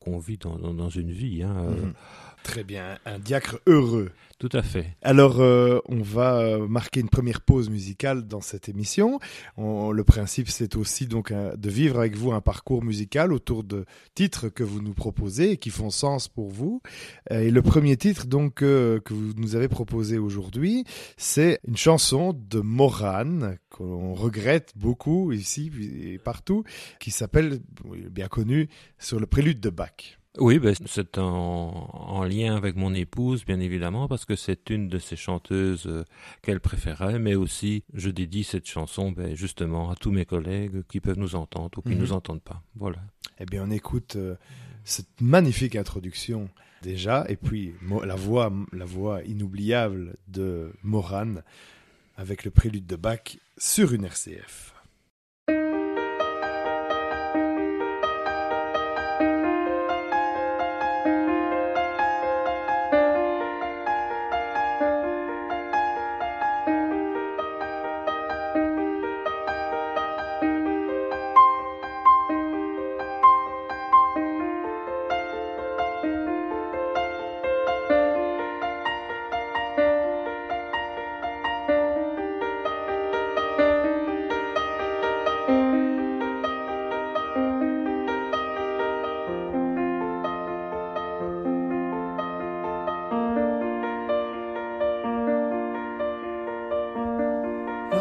qu'on 0.00 0.18
vit 0.18 0.38
dans, 0.38 0.56
dans, 0.56 0.88
une 0.88 1.10
vie. 1.10 1.42
Hein, 1.42 1.56
euh. 1.56 1.86
mhm. 1.86 1.94
Très 2.42 2.64
bien, 2.64 2.98
un 3.04 3.18
diacre 3.18 3.58
heureux. 3.66 4.10
Tout 4.38 4.48
à 4.52 4.62
fait. 4.62 4.94
Alors, 5.02 5.40
euh, 5.40 5.80
on 5.86 6.00
va 6.00 6.38
euh, 6.38 6.68
marquer 6.68 7.00
une 7.00 7.08
première 7.08 7.40
pause 7.40 7.68
musicale 7.70 8.28
dans 8.28 8.40
cette 8.40 8.68
émission. 8.68 9.18
le 9.56 10.02
principe, 10.04 10.48
c'est 10.48 10.76
aussi 10.76 11.08
donc 11.08 11.32
de 11.32 11.70
vivre 11.70 11.98
avec 11.98 12.14
vous 12.14 12.30
un 12.30 12.40
parcours 12.40 12.84
musical 12.84 13.32
autour 13.32 13.64
de 13.64 13.84
titres 14.14 14.48
que 14.48 14.62
vous 14.62 14.80
nous 14.80 14.94
proposez 14.94 15.52
et 15.52 15.56
qui 15.56 15.70
font 15.70 15.90
sens 15.90 16.28
pour 16.28 16.50
vous. 16.50 16.80
Euh, 17.32 17.40
et 17.40 17.50
le 17.50 17.62
premier 17.62 17.96
titre 17.96 18.26
donc 18.26 18.54
que 18.56 19.02
vous 19.10 19.32
nous 19.36 19.56
avez 19.56 19.66
proposé 19.66 20.18
aujourd'hui, 20.18 20.84
c'est 21.16 21.58
une 21.66 21.76
chanson 21.76 22.32
de 22.32 22.60
Morane 22.60 23.58
qu'on 23.70 24.14
regrette 24.14 24.72
beaucoup 24.76 25.32
ici 25.32 25.72
et 26.00 26.18
partout, 26.18 26.62
qui 27.00 27.10
s'appelle, 27.10 27.58
bien 28.10 28.28
connu, 28.28 28.68
sur 28.98 29.18
le 29.18 29.26
prélude 29.26 29.58
de 29.58 29.70
Bach. 29.70 30.18
Oui, 30.36 30.58
ben, 30.58 30.74
c'est 30.86 31.18
en, 31.18 31.24
en, 31.24 32.22
lien 32.24 32.54
avec 32.54 32.76
mon 32.76 32.94
épouse, 32.94 33.44
bien 33.44 33.58
évidemment, 33.60 34.08
parce 34.08 34.24
que 34.24 34.36
c'est 34.36 34.70
une 34.70 34.88
de 34.88 34.98
ses 34.98 35.16
chanteuses 35.16 35.86
euh, 35.86 36.04
qu'elle 36.42 36.60
préférait, 36.60 37.18
mais 37.18 37.34
aussi 37.34 37.82
je 37.94 38.10
dédie 38.10 38.44
cette 38.44 38.66
chanson 38.66 39.10
ben, 39.10 39.34
justement 39.34 39.90
à 39.90 39.96
tous 39.96 40.12
mes 40.12 40.26
collègues 40.26 40.82
qui 40.88 41.00
peuvent 41.00 41.18
nous 41.18 41.34
entendre 41.34 41.78
ou 41.78 41.82
qui 41.82 41.90
ne 41.90 41.94
mhm. 41.94 42.00
nous 42.00 42.12
entendent 42.12 42.42
pas. 42.42 42.62
Voilà. 42.76 42.98
Eh 43.40 43.46
bien, 43.46 43.64
on 43.66 43.70
écoute 43.70 44.16
euh, 44.16 44.36
cette 44.84 45.20
magnifique 45.20 45.74
introduction 45.76 46.48
déjà, 46.82 47.24
et 47.28 47.36
puis 47.36 47.74
la 48.04 48.14
voix, 48.14 48.52
la 48.72 48.84
voix 48.84 49.22
inoubliable 49.24 50.16
de 50.28 50.72
Morane 50.82 51.42
avec 52.16 52.44
le 52.44 52.50
prélude 52.50 52.86
de 52.86 52.96
Bach 52.96 53.38
sur 53.56 53.92
une 53.92 54.04
RCF. 54.04 54.74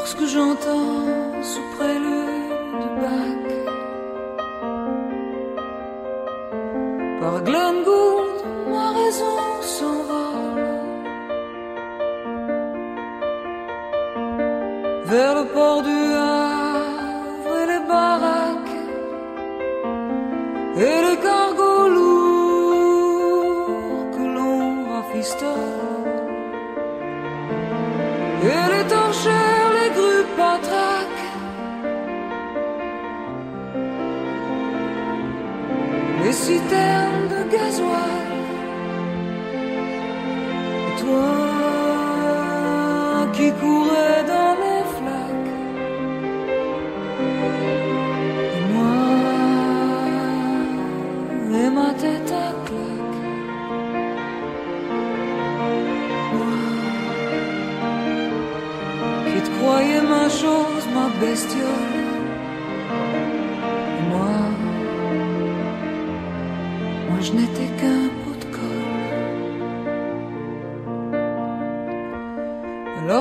ce 0.07 0.15
que 0.15 0.25
j'entends 0.25 1.43
sous 1.43 1.67
prélude 1.75 2.73
de 2.81 2.89
Bach. 3.01 3.43
Par 7.19 7.43
Glenn 7.43 7.83
qui 43.47 43.53
courait 43.61 44.23
dans 44.33 44.53
les 44.63 44.83
flaques. 44.95 45.53
Moi, 48.73 48.95
et 51.61 51.69
ma 51.69 51.89
tête 52.01 52.31
à 52.45 52.49
claque. 52.65 53.21
Moi, 56.33 56.57
qui 59.27 59.39
te 59.45 59.49
croyais 59.59 60.01
ma 60.01 60.25
chose, 60.29 60.85
ma 60.95 61.07
bestiole. 61.21 61.86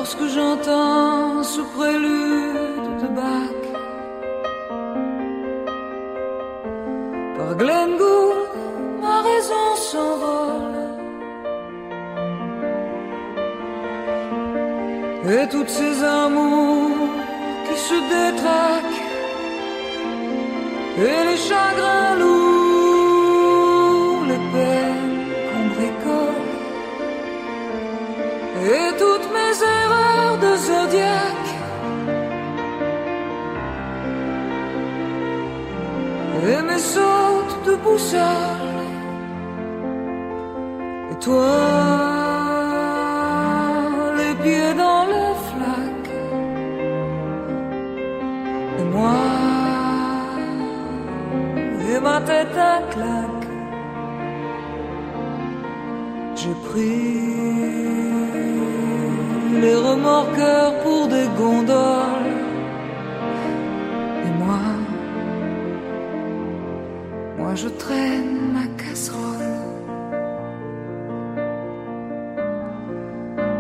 Lorsque 0.09 0.29
j'entends 0.37 1.43
ce 1.43 1.63
prélude 1.77 2.91
de 3.03 3.09
bac. 3.19 3.61
Par 7.37 7.53
Glengould, 7.57 8.55
ma 9.03 9.17
raison 9.23 9.67
s'envole. 9.75 10.79
Et 15.29 15.45
toutes 15.49 15.69
ces 15.69 16.05
amours 16.05 17.09
qui 17.67 17.77
se 17.77 17.99
détraquent. 18.15 19.03
Et 20.99 21.21
les 21.31 21.41
chagrins 21.49 22.15
lourds, 22.21 23.45
les 24.31 24.43
peines 24.53 25.27
qu'on 25.49 25.67
bricole. 25.75 26.47
Et 28.73 28.89
toutes 29.01 29.16
Et 36.49 36.63
mes 36.63 36.79
sautes 36.79 37.57
de 37.67 37.75
boussole. 37.85 38.21
Et 41.11 41.19
toi, 41.27 41.57
les 44.19 44.35
pieds 44.43 44.75
dans 44.85 45.05
les 45.13 45.33
flaques. 45.49 46.15
Et 48.79 48.87
moi, 48.95 49.19
et 51.89 51.99
ma 52.01 52.21
tête 52.21 52.57
à 52.57 52.77
claque. 52.93 53.51
J'ai 56.37 56.57
pris 56.69 57.27
les 59.63 59.75
remorqueurs 59.75 60.75
pour 60.85 61.09
des 61.09 61.29
gondoles. 61.37 62.06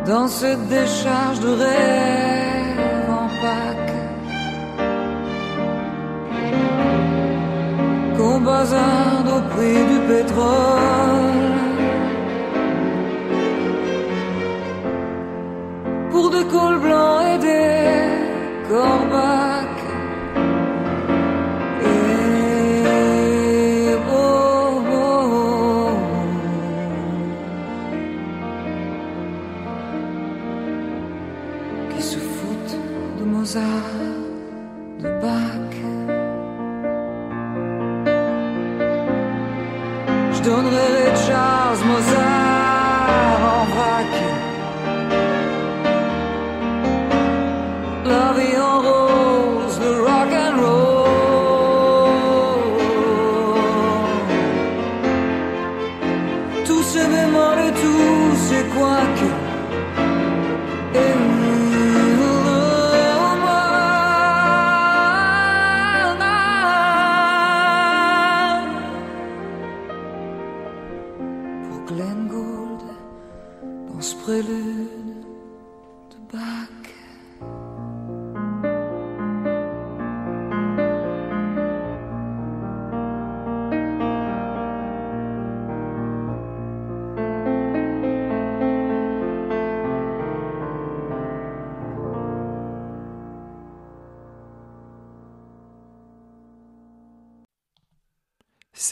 Dans 0.06 0.28
cette 0.28 0.68
décharge 0.68 1.40
de 1.40 1.48
rêve 1.48 3.10
en 3.10 3.28
Pâques. 3.42 3.96
Qu'on 8.16 8.40
bazarde 8.40 9.28
au 9.36 9.42
prix 9.54 9.84
du 9.92 9.98
pétrole. 10.06 11.46
pour 16.16 16.30
des 16.30 16.44
cols 16.44 16.80
blancs 16.80 17.22
et 17.34 17.38
des 17.38 18.68
corbacs. 18.68 19.45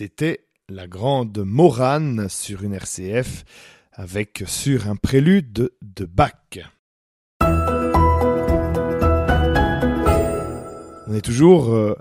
C'était 0.05 0.45
la 0.69 0.87
grande 0.87 1.39
Morane 1.39 2.29
sur 2.29 2.63
une 2.63 2.75
RCF 2.75 3.47
avec 3.95 4.45
sur 4.47 4.87
un 4.91 4.97
prélude 4.97 5.71
de, 5.81 6.05
Bach. 6.05 6.59
On 11.07 11.15
est 11.15 11.25
toujours 11.25 11.73
euh, 11.73 11.95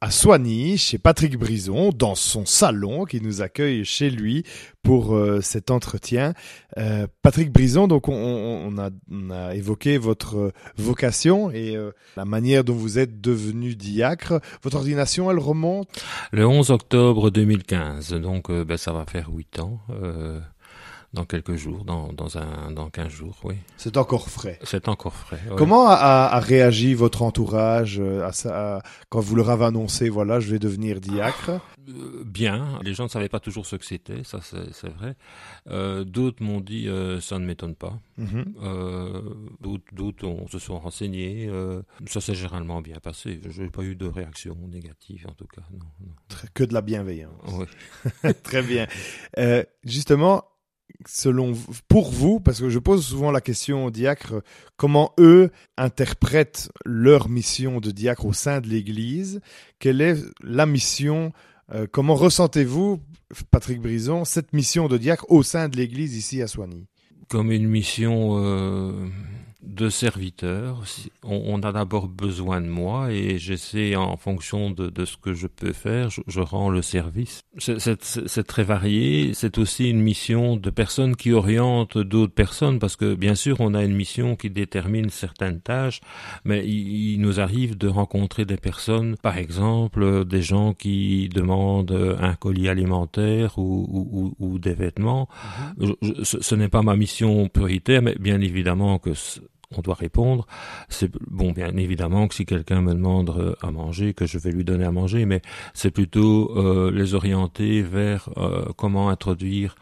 à 0.00 0.12
Soigny, 0.12 0.78
chez 0.78 0.96
Patrick 0.96 1.36
Brison, 1.36 1.90
dans 1.90 2.14
son 2.14 2.46
salon 2.46 3.04
qui 3.04 3.20
nous 3.20 3.42
accueille 3.42 3.84
chez 3.84 4.10
lui 4.10 4.44
pour 4.84 5.16
euh, 5.16 5.40
cet 5.40 5.72
entretien. 5.72 6.34
Euh, 6.76 7.08
Patrick 7.22 7.52
Brison, 7.52 7.88
donc 7.88 8.08
on, 8.08 8.14
on, 8.14 8.78
a, 8.78 8.90
on, 9.10 9.30
a, 9.30 9.56
évoqué 9.56 9.98
votre 9.98 10.52
vocation 10.76 11.50
et 11.50 11.76
euh, 11.76 11.90
la 12.16 12.24
manière 12.24 12.62
dont 12.62 12.74
vous 12.74 13.00
êtes 13.00 13.20
devenu 13.20 13.74
diacre. 13.74 14.40
Votre 14.62 14.76
ordination, 14.76 15.32
elle 15.32 15.40
remonte? 15.40 15.88
Le 16.30 16.46
11 16.46 16.70
octobre 16.70 17.30
2015, 17.30 18.14
donc 18.14 18.52
ben, 18.52 18.76
ça 18.76 18.92
va 18.92 19.04
faire 19.04 19.30
huit 19.30 19.58
ans 19.58 19.80
dans 21.14 21.24
quelques 21.24 21.56
jours, 21.56 21.84
dans, 21.84 22.12
dans, 22.12 22.36
un, 22.36 22.70
dans 22.70 22.90
15 22.90 23.08
jours, 23.08 23.38
oui. 23.44 23.54
C'est 23.76 23.96
encore 23.96 24.28
frais. 24.28 24.58
C'est 24.62 24.88
encore 24.88 25.14
frais. 25.14 25.40
Comment 25.56 25.88
a, 25.88 25.94
a, 25.94 26.40
réagi 26.40 26.94
votre 26.94 27.22
entourage 27.22 28.00
à 28.00 28.32
ça, 28.32 28.82
quand 29.08 29.20
vous 29.20 29.34
leur 29.36 29.50
avez 29.50 29.64
annoncé, 29.66 30.08
voilà, 30.08 30.40
je 30.40 30.50
vais 30.50 30.58
devenir 30.58 31.00
diacre? 31.00 31.50
Euh, 31.88 32.22
Bien. 32.24 32.78
Les 32.82 32.94
gens 32.94 33.04
ne 33.04 33.08
savaient 33.08 33.28
pas 33.28 33.40
toujours 33.40 33.66
ce 33.66 33.76
que 33.76 33.84
c'était, 33.84 34.22
ça 34.24 34.40
c'est 34.42 34.88
vrai. 34.90 35.16
Euh, 35.68 36.04
d'autres 36.04 36.42
m'ont 36.42 36.60
dit, 36.60 36.88
euh, 36.88 37.20
ça 37.20 37.38
ne 37.38 37.46
m'étonne 37.46 37.74
pas. 37.74 37.98
Mm 38.18 38.24
-hmm. 38.24 39.94
d'autres 39.94 40.50
se 40.50 40.58
sont 40.58 40.78
renseignés. 40.78 41.50
ça 42.06 42.20
s'est 42.20 42.34
généralement 42.34 42.80
bien 42.82 42.98
passé. 43.00 43.40
Je 43.48 43.62
n'ai 43.62 43.70
pas 43.70 43.82
eu 43.82 43.94
de 43.94 44.06
réaction 44.06 44.56
négative, 44.68 45.26
en 45.28 45.34
tout 45.34 45.46
cas. 45.46 45.62
Non, 45.72 45.90
non. 46.00 46.14
Que 46.54 46.64
de 46.64 46.74
la 46.74 46.82
bienveillance. 46.82 47.52
Oui. 47.52 47.66
Très 48.42 48.62
bien. 48.62 48.86
justement, 49.84 50.44
selon 51.06 51.54
pour 51.88 52.10
vous, 52.10 52.40
parce 52.40 52.60
que 52.60 52.68
je 52.68 52.78
pose 52.78 53.04
souvent 53.04 53.30
la 53.30 53.40
question 53.40 53.84
aux 53.84 53.90
diacres, 53.90 54.34
comment 54.76 55.12
eux 55.18 55.50
interprètent 55.76 56.70
leur 56.84 57.28
mission 57.28 57.80
de 57.80 57.90
diacre 57.90 58.26
au 58.26 58.32
sein 58.32 58.60
de 58.60 58.68
l'Église? 58.68 59.40
Quelle 59.78 60.00
est 60.00 60.16
la 60.42 60.66
mission 60.66 61.32
euh, 61.72 61.86
Comment 61.90 62.14
ressentez-vous, 62.14 63.00
Patrick 63.50 63.80
Brison, 63.80 64.24
cette 64.24 64.52
mission 64.52 64.88
de 64.88 64.98
diacre 64.98 65.26
au 65.28 65.42
sein 65.42 65.68
de 65.68 65.76
l'Église 65.76 66.16
ici 66.16 66.42
à 66.42 66.46
Soigny? 66.46 66.86
Comme 67.28 67.52
une 67.52 67.68
mission 67.68 68.42
euh, 68.42 69.06
de 69.62 69.88
serviteur. 69.88 70.84
On, 71.24 71.60
a 71.62 71.72
d'abord 71.72 72.06
besoin 72.06 72.60
de 72.60 72.68
moi 72.68 73.12
et 73.12 73.38
j'essaie 73.38 73.96
en 73.96 74.16
fonction 74.16 74.70
de, 74.70 74.88
de, 74.88 75.04
ce 75.04 75.16
que 75.16 75.34
je 75.34 75.48
peux 75.48 75.72
faire, 75.72 76.10
je, 76.10 76.20
je 76.28 76.40
rends 76.40 76.70
le 76.70 76.80
service. 76.80 77.42
C'est 77.58 78.46
très 78.46 78.62
varié. 78.62 79.34
C'est 79.34 79.58
aussi 79.58 79.90
une 79.90 80.00
mission 80.00 80.56
de 80.56 80.70
personnes 80.70 81.16
qui 81.16 81.32
orientent 81.32 81.98
d'autres 81.98 82.34
personnes 82.34 82.78
parce 82.78 82.94
que 82.94 83.14
bien 83.14 83.34
sûr 83.34 83.56
on 83.60 83.74
a 83.74 83.82
une 83.82 83.94
mission 83.96 84.36
qui 84.36 84.48
détermine 84.48 85.10
certaines 85.10 85.60
tâches, 85.60 86.00
mais 86.44 86.64
il, 86.64 87.14
il, 87.14 87.20
nous 87.20 87.40
arrive 87.40 87.76
de 87.76 87.88
rencontrer 87.88 88.44
des 88.44 88.56
personnes, 88.56 89.16
par 89.16 89.36
exemple 89.38 90.24
des 90.24 90.42
gens 90.42 90.72
qui 90.72 91.28
demandent 91.28 92.16
un 92.20 92.34
colis 92.34 92.68
alimentaire 92.68 93.58
ou, 93.58 93.88
ou, 93.90 94.34
ou 94.38 94.58
des 94.60 94.74
vêtements. 94.74 95.28
Mm 95.78 95.84
-hmm. 95.84 95.94
je, 96.00 96.24
ce, 96.24 96.40
ce 96.40 96.54
n'est 96.54 96.68
pas 96.68 96.82
ma 96.82 96.96
mission 96.96 97.48
prioritaire, 97.48 98.02
mais 98.02 98.14
bien 98.18 98.40
évidemment 98.40 98.98
que 98.98 99.14
on 99.76 99.82
doit 99.82 99.94
répondre. 99.94 100.46
C'est 100.88 101.10
bon, 101.30 101.52
bien 101.52 101.76
évidemment 101.76 102.28
que 102.28 102.34
si 102.34 102.46
quelqu'un 102.46 102.80
me 102.80 102.94
demande 102.94 103.56
à 103.60 103.70
manger, 103.70 104.14
que 104.14 104.26
je 104.26 104.38
vais 104.38 104.50
lui 104.50 104.64
donner 104.64 104.84
à 104.84 104.92
manger, 104.92 105.26
mais 105.26 105.42
c'est 105.74 105.90
plutôt 105.90 106.56
euh, 106.56 106.90
les 106.90 107.14
orienter 107.14 107.82
vers 107.82 108.30
euh, 108.38 108.64
comment 108.76 109.10
introduire 109.10 109.76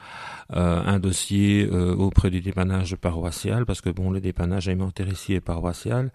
un 0.50 0.98
dossier 0.98 1.68
auprès 1.68 2.30
du 2.30 2.40
dépannage 2.40 2.96
paroissial, 2.96 3.66
parce 3.66 3.80
que 3.80 3.90
bon, 3.90 4.10
le 4.10 4.20
dépannage 4.20 4.68
alimentaire 4.68 5.08
ici 5.08 5.34
est 5.34 5.40
paroissial. 5.40 6.12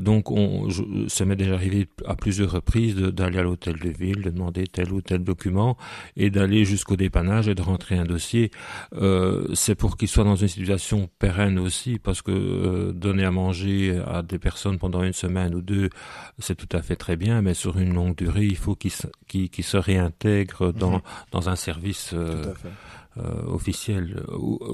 Donc, 0.00 0.30
on, 0.30 0.68
je, 0.68 0.82
ça 1.08 1.24
m'est 1.24 1.36
déjà 1.36 1.54
arrivé 1.54 1.88
à 2.06 2.14
plusieurs 2.14 2.50
reprises 2.50 2.96
d'aller 2.96 3.38
à 3.38 3.42
l'hôtel 3.42 3.78
de 3.78 3.88
ville, 3.88 4.22
de 4.22 4.30
demander 4.30 4.66
tel 4.66 4.92
ou 4.92 5.00
tel 5.00 5.24
document, 5.24 5.76
et 6.16 6.30
d'aller 6.30 6.64
jusqu'au 6.64 6.96
dépannage 6.96 7.48
et 7.48 7.54
de 7.54 7.62
rentrer 7.62 7.96
un 7.96 8.04
dossier. 8.04 8.50
C'est 9.54 9.74
pour 9.74 9.96
qu'il 9.96 10.08
soit 10.08 10.24
dans 10.24 10.36
une 10.36 10.48
situation 10.48 11.08
pérenne 11.18 11.58
aussi, 11.58 11.98
parce 11.98 12.22
que 12.22 12.92
donner 12.92 13.24
à 13.24 13.30
manger 13.30 14.00
à 14.06 14.22
des 14.22 14.38
personnes 14.38 14.78
pendant 14.78 15.02
une 15.02 15.12
semaine 15.12 15.54
ou 15.54 15.62
deux, 15.62 15.90
c'est 16.38 16.54
tout 16.54 16.76
à 16.76 16.82
fait 16.82 16.96
très 16.96 17.16
bien, 17.16 17.42
mais 17.42 17.54
sur 17.54 17.78
une 17.78 17.94
longue 17.94 18.16
durée, 18.16 18.46
il 18.46 18.56
faut 18.56 18.76
qu'ils 18.76 18.92
se 18.92 19.76
réintègrent 19.76 20.72
dans, 20.72 20.92
mhm. 20.92 21.00
dans 21.32 21.48
un 21.48 21.56
service. 21.56 22.10
Euh, 22.14 22.52
euh, 23.22 23.42
officiel, 23.46 24.22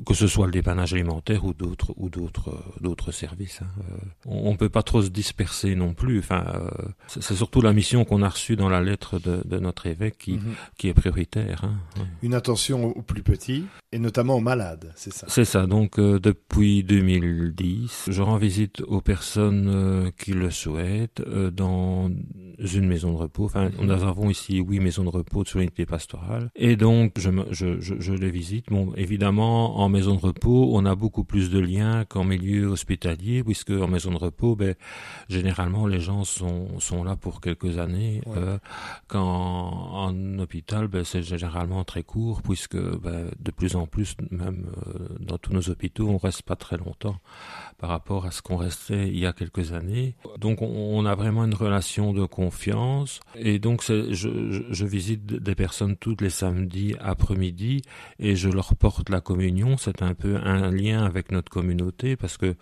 que 0.06 0.14
ce 0.14 0.26
soit 0.26 0.46
le 0.46 0.52
dépannage 0.52 0.92
alimentaire 0.92 1.44
ou 1.44 1.54
d'autres 1.54 1.92
ou 1.96 2.08
d'autres 2.08 2.62
d'autres 2.80 3.12
services. 3.12 3.60
Hein. 3.62 3.68
Euh, 3.80 3.96
on, 4.26 4.52
ne 4.52 4.56
peut 4.56 4.68
pas 4.68 4.82
trop 4.82 5.02
se 5.02 5.08
disperser 5.08 5.74
non 5.74 5.94
plus. 5.94 6.18
Enfin, 6.18 6.44
euh, 6.54 6.68
c'est 7.06 7.34
surtout 7.34 7.60
la 7.60 7.72
mission 7.72 8.04
qu'on 8.04 8.22
a 8.22 8.28
reçue 8.28 8.56
dans 8.56 8.68
la 8.68 8.80
lettre 8.80 9.18
de, 9.18 9.42
de 9.44 9.58
notre 9.58 9.86
évêque 9.86 10.18
qui, 10.18 10.32
mhm. 10.32 10.54
qui 10.76 10.88
est 10.88 10.94
prioritaire. 10.94 11.64
Hein. 11.64 12.04
Une 12.22 12.34
attention 12.34 12.84
aux 12.96 13.02
plus 13.02 13.22
petits 13.22 13.64
et 13.92 13.98
notamment 13.98 14.36
aux 14.36 14.40
malades, 14.40 14.92
c'est 14.96 15.12
ça? 15.12 15.26
C'est 15.28 15.44
ça. 15.44 15.66
Donc 15.66 15.98
depuis 15.98 16.82
2010, 16.82 18.08
je 18.08 18.22
rends 18.22 18.36
visite 18.36 18.82
aux 18.82 19.00
personnes 19.00 20.12
qui 20.18 20.32
le 20.32 20.50
souhaitent 20.50 21.22
dans 21.52 22.10
une 22.58 22.86
maison 22.86 23.12
de 23.12 23.16
repos. 23.16 23.44
Enfin, 23.44 23.70
nous 23.80 23.90
avons 23.90 24.30
ici 24.30 24.58
huit 24.58 24.80
maisons 24.80 25.04
de 25.04 25.10
repos 25.10 25.44
sur 25.44 25.58
l'unité 25.58 25.86
pastorale 25.86 26.50
et 26.54 26.76
donc 26.76 27.12
je, 27.18 27.30
je, 27.50 27.80
je, 27.80 27.94
je 27.98 28.12
visite. 28.36 28.66
Bon, 28.68 28.92
évidemment, 28.96 29.78
en 29.78 29.88
maison 29.88 30.14
de 30.14 30.20
repos, 30.20 30.70
on 30.72 30.84
a 30.84 30.94
beaucoup 30.94 31.24
plus 31.24 31.50
de 31.50 31.58
liens 31.58 32.04
qu'en 32.04 32.24
milieu 32.24 32.66
hospitalier, 32.66 33.42
puisque 33.42 33.70
en 33.70 33.88
maison 33.88 34.10
de 34.10 34.18
repos, 34.18 34.56
ben, 34.56 34.74
généralement, 35.28 35.86
les 35.86 36.00
gens 36.00 36.24
sont, 36.24 36.78
sont 36.78 37.02
là 37.02 37.16
pour 37.16 37.40
quelques 37.40 37.78
années. 37.78 38.20
Euh, 38.36 38.58
quand 39.08 39.24
en 39.24 40.38
hôpital, 40.38 40.86
ben, 40.88 41.02
c'est 41.04 41.22
généralement 41.22 41.82
très 41.84 42.02
court, 42.02 42.42
puisque 42.42 42.76
ben, 42.76 43.30
de 43.38 43.50
plus 43.50 43.74
en 43.74 43.86
plus, 43.86 44.16
même 44.30 44.66
euh, 44.86 45.08
dans 45.20 45.38
tous 45.38 45.52
nos 45.54 45.70
hôpitaux, 45.70 46.08
on 46.08 46.18
reste 46.18 46.42
pas 46.42 46.56
très 46.56 46.76
longtemps 46.76 47.18
par 47.78 47.90
rapport 47.90 48.26
à 48.26 48.30
ce 48.30 48.42
qu'on 48.42 48.56
restait 48.56 49.08
il 49.08 49.18
y 49.18 49.26
a 49.26 49.32
quelques 49.32 49.72
années. 49.72 50.14
Donc, 50.38 50.60
on, 50.60 51.04
a 51.06 51.14
vraiment 51.14 51.44
une 51.44 51.54
relation 51.54 52.12
de 52.12 52.24
confiance. 52.26 53.20
Et 53.36 53.58
donc, 53.58 53.82
je, 53.86 54.12
je, 54.12 54.28
je 54.70 54.86
visite 54.86 55.24
des 55.26 55.54
personnes 55.54 55.96
tous 55.96 56.16
les 56.20 56.30
samedis 56.30 56.94
après-midi 57.00 57.82
et 58.18 58.36
je 58.36 58.48
leur 58.48 58.74
porte 58.74 59.10
la 59.10 59.20
communion. 59.20 59.76
C'est 59.76 60.02
un 60.02 60.14
peu 60.14 60.36
un 60.36 60.70
lien 60.70 61.04
avec 61.04 61.32
notre 61.32 61.50
communauté 61.50 62.16
parce 62.16 62.36
que 62.36 62.54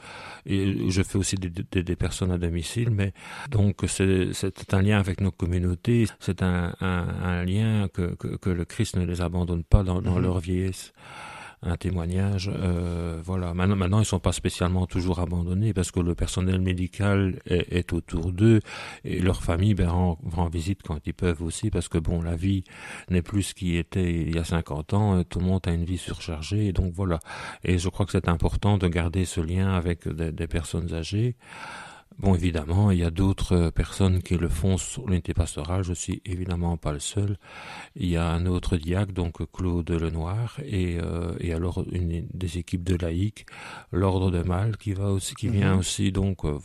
et 0.46 0.90
je 0.90 1.02
fais 1.02 1.18
aussi 1.18 1.36
des, 1.36 1.50
des, 1.50 1.82
des, 1.82 1.96
personnes 1.96 2.30
à 2.30 2.38
domicile, 2.38 2.90
mais 2.90 3.12
donc 3.50 3.82
c'est 3.86 4.74
un 4.74 4.82
lien 4.82 4.98
avec 4.98 5.20
nos 5.20 5.30
communautés. 5.30 6.06
C'est 6.20 6.42
un, 6.42 6.74
un, 6.80 7.06
un, 7.22 7.44
lien 7.44 7.88
que, 7.92 8.14
que, 8.14 8.36
que, 8.36 8.50
le 8.50 8.64
Christ 8.64 8.96
ne 8.96 9.04
les 9.04 9.20
abandonne 9.20 9.64
pas 9.64 9.82
dans, 9.82 10.02
dans 10.02 10.16
mhm. 10.16 10.22
leur 10.22 10.38
vieillesse 10.40 10.92
un 11.64 11.76
témoignage. 11.76 12.50
Euh, 12.54 13.20
voilà. 13.24 13.54
Maintenant, 13.54 13.76
maintenant, 13.76 14.00
ils 14.00 14.04
sont 14.04 14.20
pas 14.20 14.32
spécialement 14.32 14.86
toujours 14.86 15.18
abandonnés 15.18 15.72
parce 15.72 15.90
que 15.90 16.00
le 16.00 16.14
personnel 16.14 16.60
médical 16.60 17.40
est, 17.46 17.92
autour 17.92 18.32
d'eux 18.32 18.60
et 19.04 19.20
leur 19.20 19.42
famille 19.42 19.74
ben, 19.74 19.88
rend, 19.88 20.48
visite 20.48 20.82
quand 20.82 20.98
ils 21.06 21.14
peuvent 21.14 21.42
aussi 21.42 21.70
parce 21.70 21.88
que 21.88 21.98
bon, 21.98 22.22
la 22.22 22.36
vie 22.36 22.64
n'est 23.10 23.22
plus 23.22 23.42
ce 23.42 23.54
qui 23.54 23.76
était 23.76 24.12
il 24.12 24.34
y 24.34 24.38
a 24.38 24.44
50 24.44 24.94
ans. 24.94 25.24
Tout 25.24 25.40
le 25.40 25.46
monde 25.46 25.62
a 25.66 25.72
une 25.72 25.84
vie 25.84 25.98
surchargée 25.98 26.66
et 26.66 26.72
donc 26.72 26.92
voilà. 26.94 27.18
Et 27.64 27.78
je 27.78 27.88
crois 27.88 28.06
que 28.06 28.12
c'est 28.12 28.28
important 28.28 28.78
de 28.78 28.88
garder 28.88 29.24
ce 29.24 29.40
lien 29.40 29.72
avec 29.72 30.08
des 30.08 30.46
personnes 30.46 30.92
âgées. 30.94 31.36
Bon, 32.18 32.34
évidemment, 32.34 32.90
il 32.90 32.98
y 32.98 33.04
a 33.04 33.10
d'autres 33.10 33.70
personnes 33.70 34.22
qui 34.22 34.36
le 34.36 34.48
font 34.48 34.78
sur 34.78 35.06
l'unité 35.08 35.34
pastorale. 35.34 35.82
Je 35.82 35.92
suis 35.92 36.22
évidemment 36.24 36.76
pas 36.76 36.92
le 36.92 37.00
seul. 37.00 37.36
Il 37.96 38.08
y 38.08 38.16
a 38.16 38.28
un 38.28 38.46
autre 38.46 38.76
diacre, 38.76 39.12
donc 39.12 39.50
Claude 39.52 39.90
Lenoir, 39.90 40.58
et, 40.64 40.98
euh, 41.00 41.34
et 41.40 41.52
alors 41.52 41.84
une 41.90 42.26
des 42.32 42.58
équipes 42.58 42.84
de 42.84 42.96
laïcs, 42.96 43.46
l'ordre 43.90 44.30
de 44.30 44.42
Mal, 44.42 44.76
qui 44.76 44.92
va 44.92 45.10
aussi, 45.10 45.34
qui 45.34 45.48
vient 45.48 45.74
mhm. 45.74 45.80
aussi 45.80 46.12
donc. 46.12 46.44
Euh, 46.44 46.58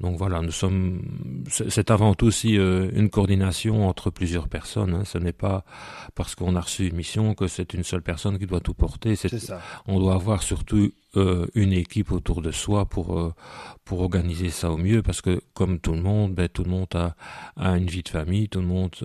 donc 0.00 0.16
voilà, 0.16 0.40
nous 0.42 0.50
sommes. 0.50 1.02
C'est 1.48 1.92
avant 1.92 2.14
tout 2.14 2.26
aussi 2.26 2.58
euh, 2.58 2.90
une 2.92 3.08
coordination 3.08 3.88
entre 3.88 4.10
plusieurs 4.10 4.48
personnes. 4.48 4.94
Hein. 4.94 5.04
Ce 5.04 5.16
n'est 5.16 5.32
pas 5.32 5.64
parce 6.16 6.34
qu'on 6.34 6.56
a 6.56 6.60
reçu 6.60 6.88
une 6.88 6.96
mission 6.96 7.34
que 7.34 7.46
c'est 7.46 7.72
une 7.72 7.84
seule 7.84 8.02
personne 8.02 8.36
qui 8.36 8.46
doit 8.46 8.60
tout 8.60 8.74
porter. 8.74 9.14
C'est 9.14 9.38
ça. 9.38 9.60
On 9.86 10.00
doit 10.00 10.14
avoir 10.14 10.42
surtout 10.42 10.90
euh, 11.16 11.46
une 11.54 11.72
équipe 11.72 12.12
autour 12.12 12.42
de 12.42 12.50
soi 12.50 12.86
pour 12.86 13.18
euh, 13.18 13.34
pour 13.84 14.00
organiser 14.00 14.50
ça 14.50 14.70
au 14.70 14.76
mieux, 14.76 15.02
parce 15.02 15.20
que 15.20 15.40
comme 15.54 15.78
tout 15.78 15.92
le 15.92 16.02
monde, 16.02 16.34
ben, 16.34 16.48
tout 16.48 16.64
le 16.64 16.70
monde 16.70 16.88
a, 16.94 17.14
a 17.56 17.76
une 17.76 17.86
vie 17.86 18.02
de 18.02 18.08
famille, 18.08 18.48
tout 18.48 18.60
le 18.60 18.66
monde 18.66 18.96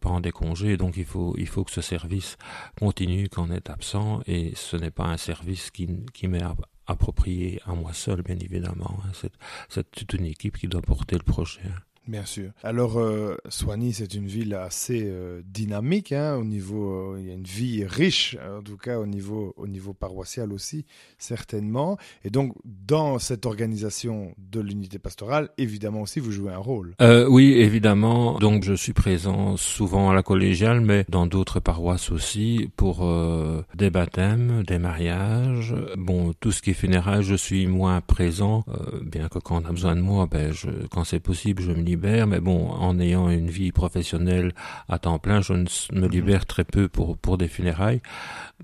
prend 0.00 0.20
des 0.20 0.32
congés, 0.32 0.76
donc 0.76 0.96
il 0.96 1.04
faut 1.04 1.34
il 1.38 1.46
faut 1.46 1.64
que 1.64 1.70
ce 1.70 1.80
service 1.82 2.36
continue 2.78 3.28
quand 3.28 3.48
on 3.48 3.52
est 3.52 3.70
absent, 3.70 4.20
et 4.26 4.52
ce 4.54 4.76
n'est 4.76 4.90
pas 4.90 5.06
un 5.06 5.16
service 5.16 5.70
qui 5.70 5.88
qui 6.12 6.28
met 6.28 6.42
à, 6.42 6.54
approprié 6.86 7.60
à 7.66 7.74
moi 7.74 7.92
seul, 7.92 8.22
bien 8.22 8.38
évidemment. 8.38 8.98
Hein. 9.04 9.28
C'est 9.68 9.90
toute 9.90 10.12
une 10.14 10.26
équipe 10.26 10.58
qui 10.58 10.68
doit 10.68 10.82
porter 10.82 11.16
le 11.16 11.24
projet. 11.24 11.62
Bien 12.08 12.24
sûr. 12.24 12.50
Alors, 12.64 12.98
euh, 12.98 13.36
Soigny, 13.48 13.92
c'est 13.92 14.14
une 14.14 14.26
ville 14.26 14.54
assez 14.54 15.02
euh, 15.04 15.40
dynamique. 15.46 16.10
Hein, 16.10 16.36
au 16.36 16.44
niveau, 16.44 17.14
euh, 17.14 17.20
il 17.20 17.28
y 17.28 17.30
a 17.30 17.34
une 17.34 17.44
vie 17.44 17.84
riche, 17.84 18.36
en 18.58 18.60
tout 18.60 18.76
cas 18.76 18.98
au 18.98 19.06
niveau, 19.06 19.54
au 19.56 19.68
niveau 19.68 19.92
paroissial 19.92 20.52
aussi, 20.52 20.84
certainement. 21.18 21.98
Et 22.24 22.30
donc, 22.30 22.54
dans 22.64 23.20
cette 23.20 23.46
organisation 23.46 24.34
de 24.38 24.60
l'unité 24.60 24.98
pastorale, 24.98 25.50
évidemment 25.58 26.02
aussi, 26.02 26.18
vous 26.18 26.32
jouez 26.32 26.52
un 26.52 26.58
rôle. 26.58 26.94
Euh, 27.00 27.28
oui, 27.28 27.52
évidemment. 27.52 28.38
Donc, 28.40 28.64
je 28.64 28.74
suis 28.74 28.92
présent 28.92 29.56
souvent 29.56 30.10
à 30.10 30.14
la 30.14 30.24
collégiale, 30.24 30.80
mais 30.80 31.04
dans 31.08 31.26
d'autres 31.26 31.60
paroisses 31.60 32.10
aussi, 32.10 32.68
pour 32.76 33.04
euh, 33.04 33.62
des 33.76 33.90
baptêmes, 33.90 34.64
des 34.64 34.78
mariages. 34.78 35.74
Bon, 35.96 36.32
tout 36.40 36.50
ce 36.50 36.62
qui 36.62 36.70
est 36.70 36.74
funérailles, 36.74 37.22
je 37.22 37.36
suis 37.36 37.68
moins 37.68 38.00
présent, 38.00 38.64
euh, 38.68 39.00
bien 39.04 39.28
que 39.28 39.38
quand 39.38 39.62
on 39.62 39.68
a 39.68 39.70
besoin 39.70 39.94
de 39.94 40.00
moi, 40.00 40.26
ben, 40.28 40.52
je, 40.52 40.68
quand 40.90 41.04
c'est 41.04 41.20
possible, 41.20 41.62
je 41.62 41.70
me 41.70 41.82
mais 41.96 42.40
bon, 42.40 42.70
en 42.70 42.98
ayant 42.98 43.28
une 43.30 43.50
vie 43.50 43.72
professionnelle 43.72 44.52
à 44.88 44.98
temps 44.98 45.18
plein, 45.18 45.40
je 45.40 45.52
me 45.52 45.66
mhm. 45.92 46.08
libère 46.08 46.46
très 46.46 46.64
peu 46.64 46.88
pour 46.88 47.16
pour 47.18 47.38
des 47.38 47.48
funérailles. 47.48 48.00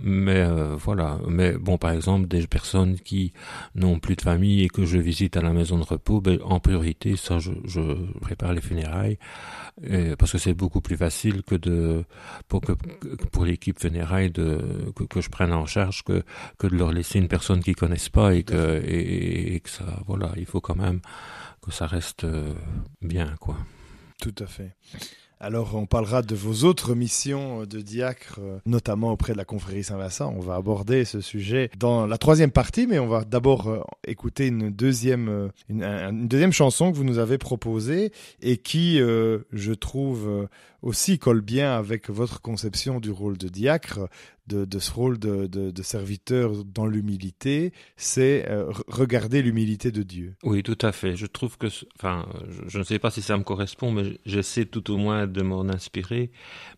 Mais 0.00 0.40
euh, 0.40 0.76
voilà. 0.76 1.18
Mais 1.28 1.52
bon, 1.52 1.78
par 1.78 1.90
exemple, 1.90 2.28
des 2.28 2.46
personnes 2.46 2.98
qui 3.00 3.32
n'ont 3.74 3.98
plus 3.98 4.16
de 4.16 4.22
famille 4.22 4.62
et 4.62 4.68
que 4.68 4.84
je 4.84 4.98
visite 4.98 5.36
à 5.36 5.42
la 5.42 5.52
maison 5.52 5.78
de 5.78 5.84
repos, 5.84 6.20
ben, 6.20 6.38
en 6.44 6.60
priorité, 6.60 7.16
ça, 7.16 7.38
je, 7.38 7.52
je 7.64 7.80
prépare 8.20 8.52
les 8.52 8.60
funérailles 8.60 9.18
parce 10.18 10.32
que 10.32 10.38
c'est 10.38 10.54
beaucoup 10.54 10.80
plus 10.80 10.96
facile 10.96 11.42
que 11.44 11.54
de 11.54 12.04
pour 12.48 12.60
que 12.60 12.72
pour 13.32 13.44
l'équipe 13.44 13.78
funérailles 13.78 14.30
de 14.30 14.92
que, 14.96 15.04
que, 15.04 15.20
je 15.20 15.30
prenne 15.30 15.52
en 15.52 15.66
charge 15.66 16.02
que 16.02 16.24
que 16.58 16.66
de 16.66 16.76
leur 16.76 16.92
laisser 16.92 17.18
une 17.18 17.28
personne 17.28 17.62
qu'ils 17.62 17.76
connaissent 17.76 18.08
pas 18.08 18.34
et 18.34 18.42
que 18.42 18.82
et, 18.84 19.54
et 19.54 19.60
que 19.60 19.70
ça 19.70 19.84
voilà, 20.06 20.32
il 20.36 20.46
faut 20.46 20.60
quand 20.60 20.76
même 20.76 21.00
ça 21.70 21.86
reste 21.86 22.24
euh, 22.24 22.54
bien, 23.02 23.34
quoi. 23.40 23.56
Tout 24.20 24.34
à 24.38 24.46
fait. 24.46 24.72
Alors, 25.40 25.76
on 25.76 25.86
parlera 25.86 26.22
de 26.22 26.34
vos 26.34 26.66
autres 26.66 26.96
missions 26.96 27.64
de 27.64 27.80
diacre, 27.80 28.40
euh, 28.40 28.58
notamment 28.66 29.12
auprès 29.12 29.32
de 29.34 29.38
la 29.38 29.44
confrérie 29.44 29.84
Saint-Vincent. 29.84 30.34
On 30.36 30.40
va 30.40 30.56
aborder 30.56 31.04
ce 31.04 31.20
sujet 31.20 31.70
dans 31.78 32.06
la 32.06 32.18
troisième 32.18 32.50
partie, 32.50 32.88
mais 32.88 32.98
on 32.98 33.06
va 33.06 33.24
d'abord 33.24 33.68
euh, 33.68 33.80
écouter 34.04 34.48
une 34.48 34.70
deuxième, 34.70 35.50
une, 35.68 36.26
deuxième 36.26 36.52
chanson 36.52 36.90
que 36.90 36.96
vous 36.96 37.04
nous 37.04 37.18
avez 37.18 37.38
proposée 37.38 38.12
et 38.42 38.56
qui, 38.56 38.98
je 38.98 39.72
trouve, 39.72 40.48
aussi 40.82 41.18
colle 41.18 41.40
bien 41.40 41.72
avec 41.76 42.08
votre 42.08 42.40
conception 42.40 43.00
du 43.00 43.10
rôle 43.10 43.36
de 43.36 43.48
diacre, 43.48 44.08
de, 44.46 44.64
de 44.64 44.78
ce 44.78 44.90
rôle 44.92 45.18
de, 45.18 45.46
de, 45.46 45.70
de 45.70 45.82
serviteur 45.82 46.64
dans 46.64 46.86
l'humilité, 46.86 47.72
c'est 47.96 48.48
euh, 48.48 48.70
regarder 48.86 49.42
l'humilité 49.42 49.90
de 49.90 50.02
Dieu. 50.02 50.34
Oui, 50.42 50.62
tout 50.62 50.78
à 50.80 50.92
fait. 50.92 51.16
Je 51.16 51.26
trouve 51.26 51.58
que, 51.58 51.66
enfin, 51.96 52.26
je, 52.48 52.68
je, 52.68 52.78
ne 52.78 52.84
sais 52.84 52.98
pas 52.98 53.10
si 53.10 53.22
ça 53.22 53.36
me 53.36 53.42
correspond, 53.42 53.92
mais 53.92 54.18
j'essaie 54.24 54.64
tout 54.64 54.90
au 54.90 54.96
moins 54.96 55.26
de 55.26 55.42
m'en 55.42 55.68
inspirer. 55.68 56.30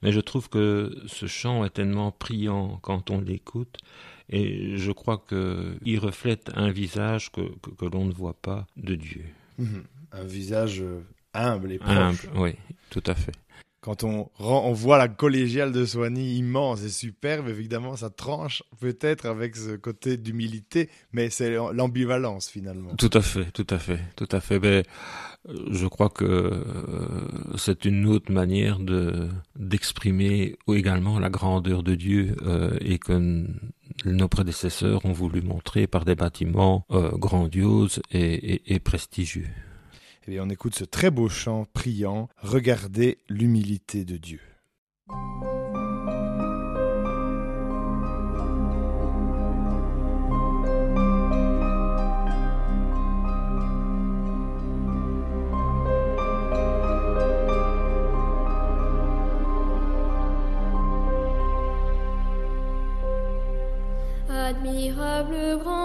Mais 0.02 0.12
je 0.12 0.20
trouve 0.20 0.48
que 0.48 0.96
ce 1.06 1.26
chant 1.26 1.64
est 1.64 1.70
tellement 1.70 2.10
priant 2.10 2.78
quand 2.82 3.10
on 3.10 3.20
l'écoute. 3.20 3.78
Et 4.30 4.76
je 4.76 4.92
crois 4.92 5.24
qu'il 5.28 5.98
reflète 5.98 6.50
un 6.54 6.70
visage 6.70 7.32
que, 7.32 7.40
que, 7.60 7.70
que 7.70 7.84
l'on 7.84 8.04
ne 8.04 8.12
voit 8.12 8.40
pas 8.40 8.66
de 8.76 8.94
Dieu. 8.94 9.24
Mmh. 9.58 9.66
Un 10.12 10.24
visage 10.24 10.82
humble 11.34 11.72
et 11.72 11.78
proche. 11.78 11.90
Humble, 11.90 12.18
oui, 12.36 12.54
tout 12.90 13.02
à 13.06 13.14
fait 13.14 13.34
quand 13.80 14.04
on, 14.04 14.28
voit 14.72 14.98
la 14.98 15.08
collégiale 15.08 15.72
de 15.72 15.86
Soigny 15.86 16.36
immense 16.36 16.82
et 16.82 16.90
superbe, 16.90 17.48
évidemment, 17.48 17.96
ça 17.96 18.10
tranche 18.10 18.62
peut-être 18.78 19.24
avec 19.24 19.56
ce 19.56 19.74
côté 19.76 20.18
d'humilité, 20.18 20.90
mais 21.12 21.30
c'est 21.30 21.50
l'ambivalence 21.50 22.50
finalement. 22.50 22.94
Tout 22.96 23.10
à 23.14 23.22
fait, 23.22 23.50
tout 23.52 23.66
à 23.70 23.78
fait, 23.78 24.00
tout 24.16 24.28
à 24.32 24.40
fait. 24.40 24.58
Ben, 24.58 24.84
je 25.70 25.86
crois 25.86 26.10
que 26.10 26.24
euh, 26.24 27.56
c'est 27.56 27.86
une 27.86 28.06
autre 28.06 28.30
manière 28.30 28.78
de 28.80 29.28
d'exprimer 29.56 30.56
également 30.68 31.18
la 31.18 31.30
grandeur 31.30 31.82
de 31.82 31.94
Dieu 31.94 32.36
euh, 32.42 32.76
et 32.82 32.98
que 32.98 33.46
nos 34.04 34.28
prédécesseurs 34.28 35.06
ont 35.06 35.12
voulu 35.12 35.40
montrer 35.40 35.86
par 35.86 36.04
des 36.04 36.14
bâtiments 36.14 36.84
euh, 36.90 37.12
grandioses 37.12 38.02
et 38.12 38.78
prestigieux. 38.80 39.48
Et 40.30 40.38
on 40.38 40.48
écoute 40.48 40.76
ce 40.76 40.84
très 40.84 41.10
beau 41.10 41.28
chant 41.28 41.66
priant, 41.72 42.28
Regardez 42.38 43.18
l'humilité 43.28 44.04
de 44.04 44.16
Dieu. 44.16 44.40
admirable 64.50 65.58
grandeur, 65.58 65.79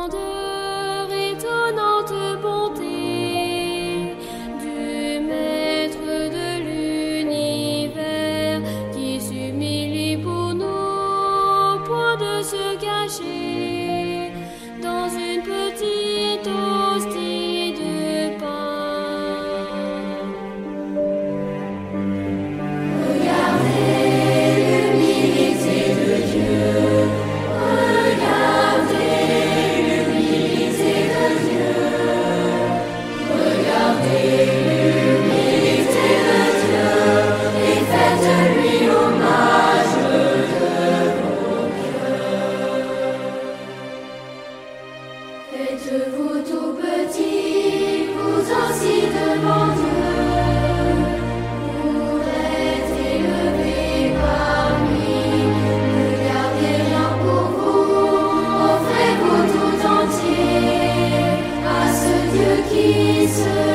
ce 62.76 63.75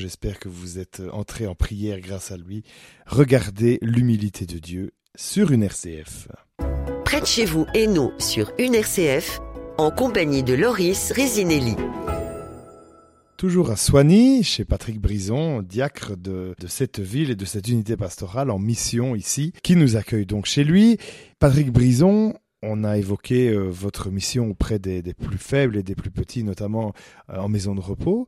j'espère 0.00 0.40
que 0.40 0.48
vous 0.48 0.78
êtes 0.78 1.02
entrés 1.12 1.46
en 1.46 1.54
prière 1.54 2.00
grâce 2.00 2.32
à 2.32 2.36
lui. 2.36 2.64
Regardez 3.06 3.78
l'humilité 3.82 4.46
de 4.46 4.58
Dieu 4.58 4.92
sur 5.14 5.52
une 5.52 5.62
RCF. 5.62 6.28
Près 7.04 7.20
de 7.20 7.26
chez 7.26 7.44
vous, 7.44 7.66
Hainaut 7.74 8.12
sur 8.18 8.52
une 8.58 8.74
RCF, 8.74 9.40
en 9.78 9.90
compagnie 9.90 10.42
de 10.42 10.54
Loris 10.54 11.12
Résinelli. 11.12 11.76
Toujours 13.36 13.70
à 13.70 13.76
Soigny, 13.76 14.42
chez 14.42 14.64
Patrick 14.64 15.00
Brison, 15.00 15.62
diacre 15.62 16.16
de, 16.16 16.54
de 16.58 16.66
cette 16.66 17.00
ville 17.00 17.30
et 17.30 17.36
de 17.36 17.44
cette 17.44 17.68
unité 17.68 17.96
pastorale 17.96 18.50
en 18.50 18.58
mission 18.58 19.14
ici, 19.14 19.52
qui 19.62 19.76
nous 19.76 19.96
accueille 19.96 20.26
donc 20.26 20.46
chez 20.46 20.64
lui. 20.64 20.98
Patrick 21.38 21.72
Brison, 21.72 22.34
on 22.62 22.84
a 22.84 22.98
évoqué 22.98 23.48
euh, 23.48 23.68
votre 23.70 24.10
mission 24.10 24.50
auprès 24.50 24.78
des, 24.78 25.00
des, 25.02 25.14
plus 25.14 25.38
faibles 25.38 25.76
et 25.76 25.82
des 25.82 25.94
plus 25.94 26.10
petits, 26.10 26.44
notamment 26.44 26.92
euh, 27.30 27.38
en 27.38 27.48
maison 27.48 27.74
de 27.74 27.80
repos. 27.80 28.26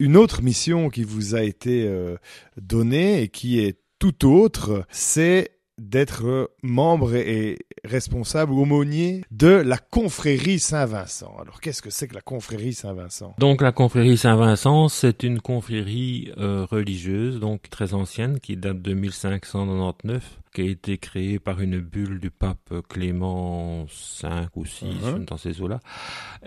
Une 0.00 0.16
autre 0.16 0.42
mission 0.42 0.90
qui 0.90 1.04
vous 1.04 1.34
a 1.34 1.42
été 1.42 1.86
euh, 1.86 2.16
donnée 2.56 3.22
et 3.22 3.28
qui 3.28 3.60
est 3.60 3.78
tout 3.98 4.26
autre, 4.26 4.84
c'est 4.90 5.53
d'être 5.78 6.50
membre 6.62 7.14
et 7.14 7.58
responsable 7.84 8.52
ou 8.52 8.60
aumônier 8.60 9.24
de 9.30 9.48
la 9.48 9.78
confrérie 9.78 10.58
Saint-Vincent. 10.58 11.34
Alors 11.40 11.60
qu'est-ce 11.60 11.82
que 11.82 11.90
c'est 11.90 12.08
que 12.08 12.14
la 12.14 12.20
confrérie 12.20 12.74
Saint-Vincent? 12.74 13.34
Donc 13.38 13.60
la 13.60 13.72
confrérie 13.72 14.16
Saint-Vincent, 14.16 14.88
c'est 14.88 15.22
une 15.22 15.40
confrérie 15.40 16.32
euh, 16.38 16.66
religieuse, 16.70 17.40
donc 17.40 17.68
très 17.70 17.94
ancienne, 17.94 18.38
qui 18.40 18.56
date 18.56 18.82
de 18.82 18.94
1599, 18.94 20.40
qui 20.54 20.60
a 20.60 20.64
été 20.64 20.98
créée 20.98 21.40
par 21.40 21.60
une 21.60 21.80
bulle 21.80 22.20
du 22.20 22.30
pape 22.30 22.72
Clément 22.88 23.84
V 24.22 24.28
ou 24.54 24.62
VI, 24.62 24.86
uh 24.86 24.94
-huh. 25.04 25.24
dans 25.24 25.36
ces 25.36 25.60
eaux-là, 25.60 25.80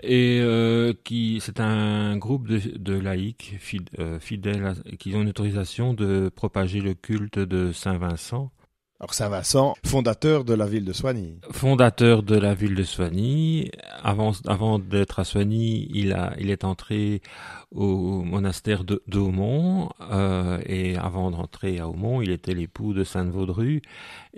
et 0.02 0.40
euh, 0.40 0.94
qui 1.04 1.40
c'est 1.42 1.60
un 1.60 2.16
groupe 2.16 2.48
de, 2.48 2.60
de 2.78 2.94
laïcs 2.98 3.56
euh, 3.98 4.18
fidèles 4.18 4.64
à, 4.64 4.74
qui 4.98 5.14
ont 5.14 5.20
une 5.22 5.28
autorisation 5.28 5.92
de 5.92 6.30
propager 6.34 6.80
le 6.80 6.94
culte 6.94 7.38
de 7.38 7.72
Saint-Vincent 7.72 8.50
alors 9.00 9.14
Saint-Vincent, 9.14 9.76
fondateur 9.86 10.42
de 10.42 10.54
la 10.54 10.66
ville 10.66 10.84
de 10.84 10.92
Soigny. 10.92 11.38
Fondateur 11.52 12.24
de 12.24 12.36
la 12.36 12.52
ville 12.54 12.74
de 12.74 12.82
Soigny. 12.82 13.70
Avant, 14.02 14.32
avant 14.48 14.80
d'être 14.80 15.20
à 15.20 15.24
Soigny, 15.24 15.88
il, 15.94 16.12
a, 16.12 16.32
il 16.40 16.50
est 16.50 16.64
entré 16.64 17.22
au 17.70 18.22
monastère 18.22 18.82
d'Aumont 19.06 19.90
euh, 20.10 20.58
et 20.66 20.96
avant 20.96 21.30
d'entrer 21.30 21.78
à 21.78 21.88
Aumont, 21.88 22.22
il 22.22 22.30
était 22.30 22.54
l'époux 22.54 22.92
de 22.92 23.04
Sainte-Vaudrue 23.04 23.82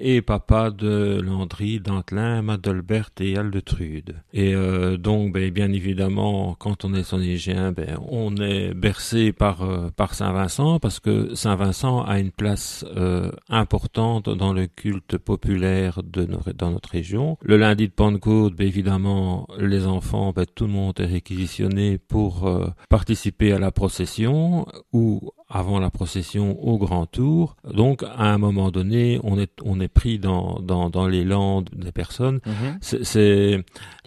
et 0.00 0.22
papa 0.22 0.70
de 0.70 1.20
Landry, 1.20 1.78
Dantelin, 1.78 2.42
Madelbert 2.42 3.10
et 3.20 3.36
Aldetrude. 3.36 4.16
Et 4.32 4.54
euh, 4.54 4.96
donc, 4.96 5.32
ben, 5.32 5.50
bien 5.50 5.72
évidemment, 5.72 6.56
quand 6.58 6.84
on 6.84 6.94
est 6.94 7.02
sonégien, 7.02 7.72
ben, 7.72 7.98
on 8.08 8.36
est 8.36 8.74
bercé 8.74 9.32
par 9.32 9.62
euh, 9.62 9.90
par 9.94 10.14
Saint-Vincent 10.14 10.78
parce 10.80 11.00
que 11.00 11.34
Saint-Vincent 11.34 12.02
a 12.02 12.18
une 12.18 12.32
place 12.32 12.84
euh, 12.96 13.30
importante 13.48 14.28
dans 14.28 14.52
le 14.52 14.66
culte 14.66 15.18
populaire 15.18 16.00
de 16.02 16.26
dans 16.54 16.70
notre 16.70 16.90
région. 16.90 17.36
Le 17.42 17.56
lundi 17.56 17.88
de 17.88 17.92
Pentecôte, 17.92 18.54
ben, 18.54 18.66
évidemment, 18.66 19.46
les 19.58 19.86
enfants, 19.86 20.32
ben, 20.34 20.46
tout 20.54 20.66
le 20.66 20.72
monde 20.72 20.98
est 20.98 21.06
réquisitionné 21.06 21.98
pour 21.98 22.46
euh, 22.46 22.68
participer 22.88 23.52
à 23.52 23.58
la 23.58 23.70
procession 23.70 24.66
ou 24.92 25.30
avant 25.50 25.80
la 25.80 25.90
procession 25.90 26.46
au 26.64 26.78
grand 26.78 27.06
tour. 27.06 27.56
Donc, 27.64 28.02
à 28.02 28.32
un 28.32 28.38
moment 28.38 28.70
donné, 28.70 29.18
on 29.24 29.38
est, 29.38 29.52
on 29.64 29.80
est 29.80 29.88
pris 29.88 30.18
dans, 30.18 30.60
dans, 30.60 30.90
dans 30.90 31.06
l'élan 31.08 31.62
des 31.62 31.92
personnes. 31.92 32.40
-hmm. 32.46 33.02
C'est, 33.02 33.64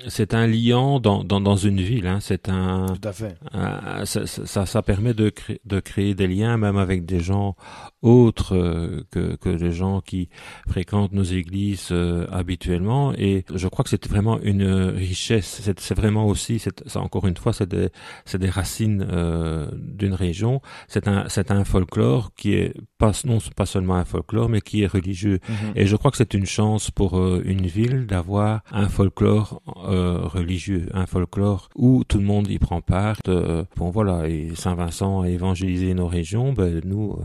c'est 0.07 0.33
un 0.33 0.47
liant 0.47 0.99
dans, 0.99 1.23
dans, 1.23 1.41
dans 1.41 1.57
une 1.69 1.81
ville. 1.81 2.07
Hein. 2.07 2.19
C'est 2.21 2.49
un. 2.49 2.87
Tout 3.01 3.07
à 3.07 3.13
fait. 3.13 3.35
Un, 3.51 4.05
ça, 4.05 4.25
ça, 4.25 4.65
ça, 4.65 4.81
permet 4.81 5.13
de, 5.13 5.29
créer, 5.29 5.59
de 5.65 5.79
créer 5.79 6.13
des 6.15 6.27
liens, 6.27 6.57
même 6.57 6.77
avec 6.77 7.05
des 7.05 7.19
gens 7.19 7.55
autres 8.01 8.55
euh, 8.55 9.03
que, 9.11 9.35
que 9.35 9.49
les 9.49 9.71
gens 9.71 10.01
qui 10.01 10.29
fréquentent 10.67 11.13
nos 11.13 11.23
églises 11.41 11.89
euh, 11.91 12.27
habituellement. 12.31 13.13
Et 13.17 13.45
je 13.53 13.67
crois 13.67 13.83
que 13.83 13.89
c'est 13.89 14.07
vraiment 14.07 14.39
une 14.41 14.65
richesse. 15.09 15.61
C'est 15.87 15.97
vraiment 16.01 16.25
aussi, 16.27 16.59
c'est 16.59 16.97
encore 17.07 17.27
une 17.27 17.37
fois, 17.37 17.53
c'est 17.53 17.69
des, 17.69 17.89
c'est 18.25 18.39
des 18.45 18.49
racines 18.49 19.05
euh, 19.09 19.69
d'une 19.99 20.13
région. 20.13 20.61
C'est 20.87 21.07
un 21.07 21.27
c'est 21.33 21.51
un 21.51 21.63
folklore 21.63 22.31
qui 22.35 22.53
est 22.53 22.73
pas 22.97 23.11
non 23.25 23.39
pas 23.55 23.65
seulement 23.65 23.95
un 23.95 24.05
folklore, 24.05 24.49
mais 24.49 24.61
qui 24.61 24.83
est 24.83 24.87
religieux. 24.87 25.39
Mhm. 25.49 25.71
Et 25.75 25.85
je 25.87 25.95
crois 25.95 26.11
que 26.11 26.17
c'est 26.17 26.33
une 26.33 26.45
chance 26.45 26.91
pour 26.91 27.17
euh, 27.17 27.41
une 27.45 27.67
ville 27.67 28.05
d'avoir 28.07 28.61
un 28.71 28.87
folklore 28.89 29.61
euh, 29.87 30.19
religieux, 30.37 30.87
un 30.93 31.05
folklore 31.05 31.69
où 31.75 32.03
tout 32.03 32.17
le 32.19 32.25
monde 32.25 32.47
y 32.49 32.59
prend 32.59 32.81
part. 32.81 33.17
Euh, 33.27 33.63
bon 33.77 33.89
voilà, 33.89 34.27
et 34.29 34.51
Saint-Vincent 34.55 35.21
a 35.21 35.29
évangélisé 35.29 35.93
nos 35.93 36.07
régions, 36.07 36.53
ben, 36.53 36.81
nous 36.85 37.17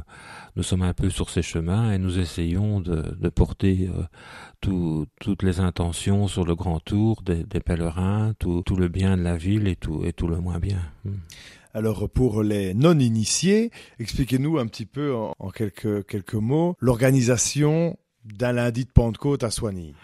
nous 0.57 0.63
sommes 0.65 0.83
un 0.83 0.95
peu 0.95 1.09
sur 1.11 1.31
ces 1.31 1.43
chemins 1.43 1.93
et 1.93 1.99
nous 1.99 2.19
essayons 2.19 2.81
de, 2.81 3.15
de 3.21 3.29
porter 3.29 3.89
tout- 4.61 5.07
toutes 5.21 5.45
les 5.45 5.61
intentions 5.61 6.27
sur 6.27 6.45
le 6.45 6.57
grand 6.57 6.81
tour 6.81 7.23
des, 7.25 7.45
des 7.45 7.61
pèlerins, 7.61 8.33
tout, 8.41 8.63
tout 8.67 8.75
le 8.75 8.89
bien 8.89 9.17
de 9.17 9.23
la 9.23 9.37
ville 9.37 9.69
et 9.69 9.77
tout, 9.77 10.03
et 10.05 10.13
tout 10.13 10.27
le 10.27 10.39
moins 10.41 10.59
bien. 10.59 10.81
Mm. 11.05 11.11
Alors 11.75 12.09
pour 12.09 12.43
les 12.43 12.75
non-initiés, 12.75 13.71
expliquez-nous 13.99 14.59
un 14.59 14.67
petit 14.67 14.87
peu 14.87 15.15
en, 15.15 15.51
quelques, 15.51 16.07
quelques 16.07 16.35
mots 16.35 16.77
l'organisation 16.81 17.97
d'un 18.25 18.53
lundi 18.53 18.85
de 18.85 18.91
Pentecôte 18.91 19.45
à 19.45 19.51
Soigny. 19.51 19.95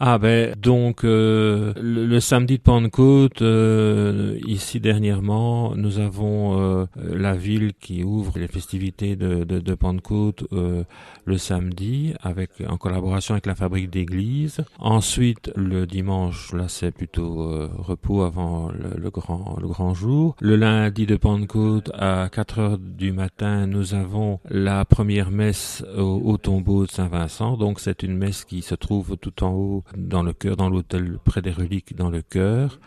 Ah 0.00 0.18
ben 0.18 0.54
donc 0.60 1.04
euh, 1.04 1.72
le, 1.80 2.06
le 2.06 2.20
samedi 2.20 2.58
de 2.58 2.62
Pentecôte 2.62 3.42
euh, 3.42 4.38
ici 4.46 4.80
dernièrement 4.80 5.76
nous 5.76 5.98
avons 6.00 6.58
euh, 6.60 6.86
la 6.96 7.34
ville 7.34 7.72
qui 7.78 8.02
ouvre 8.02 8.38
les 8.38 8.48
festivités 8.48 9.14
de, 9.16 9.44
de, 9.44 9.60
de 9.60 9.74
Pentecôte 9.74 10.44
euh, 10.52 10.82
le 11.24 11.38
samedi 11.38 12.14
avec 12.20 12.50
en 12.68 12.76
collaboration 12.78 13.34
avec 13.34 13.46
la 13.46 13.54
fabrique 13.54 13.90
d'église. 13.90 14.62
Ensuite 14.80 15.52
le 15.54 15.86
dimanche 15.86 16.52
là 16.52 16.64
c'est 16.68 16.90
plutôt 16.90 17.42
euh, 17.42 17.68
repos 17.78 18.22
avant 18.22 18.70
le, 18.70 18.98
le 19.00 19.10
grand 19.10 19.56
le 19.60 19.68
grand 19.68 19.94
jour. 19.94 20.34
Le 20.40 20.56
lundi 20.56 21.06
de 21.06 21.16
Pentecôte 21.16 21.90
à 21.94 22.28
4 22.32 22.58
heures 22.58 22.78
du 22.78 23.12
matin 23.12 23.66
nous 23.66 23.94
avons 23.94 24.40
la 24.50 24.84
première 24.84 25.30
messe 25.30 25.84
au, 25.96 26.20
au 26.24 26.38
tombeau 26.38 26.86
de 26.86 26.90
Saint-Vincent. 26.90 27.56
Donc 27.56 27.78
c'est 27.78 28.02
une 28.02 28.16
messe 28.16 28.44
qui 28.44 28.62
se 28.62 28.74
trouve 28.74 29.16
tout 29.16 29.44
en 29.44 29.50
haut 29.52 29.81
dans 29.96 30.22
le 30.22 30.32
cœur, 30.32 30.56
dans 30.56 30.68
l'autel 30.70 31.18
près 31.24 31.42
des 31.42 31.50
reliques 31.52 31.96
dans 31.96 32.10
le 32.10 32.22
chœur. 32.22 32.80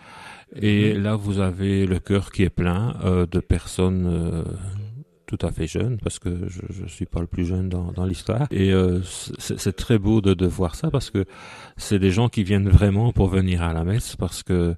Et 0.56 0.94
là 0.94 1.16
vous 1.16 1.40
avez 1.40 1.86
le 1.86 2.00
cœur 2.00 2.32
qui 2.32 2.44
est 2.44 2.50
plein 2.50 2.96
euh, 3.04 3.26
de 3.26 3.40
personnes. 3.40 4.08
euh, 4.08 4.44
tout 5.26 5.40
à 5.42 5.52
fait 5.52 5.66
jeunes 5.66 5.98
parce 6.04 6.20
que 6.20 6.48
je, 6.48 6.62
je 6.70 6.86
suis 6.86 7.08
pas 7.08 7.20
le 7.20 7.26
plus 7.28 7.46
jeune 7.46 7.68
dans, 7.68 7.92
dans 7.92 8.06
l'histoire 8.06 8.48
et 8.52 8.72
euh, 8.72 9.02
c'est 9.04 9.58
c'est 9.60 9.74
très 9.76 9.98
beau 9.98 10.22
de, 10.22 10.36
de 10.36 10.46
voir 10.46 10.76
ça 10.76 10.92
parce 10.92 11.10
que 11.10 11.26
c'est 11.78 11.98
des 11.98 12.12
gens 12.12 12.30
qui 12.30 12.44
viennent 12.44 12.70
vraiment 12.70 13.12
pour 13.12 13.28
venir 13.28 13.64
à 13.64 13.74
la 13.74 13.84
messe 13.84 14.16
parce 14.16 14.44
que 14.44 14.76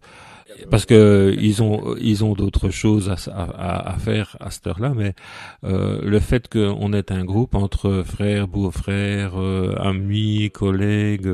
parce 0.70 0.86
que 0.86 1.36
ils 1.40 1.62
ont 1.64 1.96
ils 2.00 2.24
ont 2.24 2.34
d'autres 2.34 2.70
choses 2.70 3.10
à, 3.10 3.16
à, 3.32 3.94
à 3.94 3.98
faire 3.98 4.36
à 4.40 4.52
cette 4.52 4.68
heure-là, 4.68 4.94
mais 4.96 5.14
euh, 5.64 6.02
le 6.04 6.20
fait 6.20 6.48
qu'on 6.48 6.94
est 6.94 7.12
un 7.12 7.24
groupe 7.26 7.56
entre 7.56 8.04
frères, 8.06 8.48
beaux-frères, 8.48 9.34
euh, 9.40 9.76
amis, 9.80 10.50
collègues, 10.52 11.30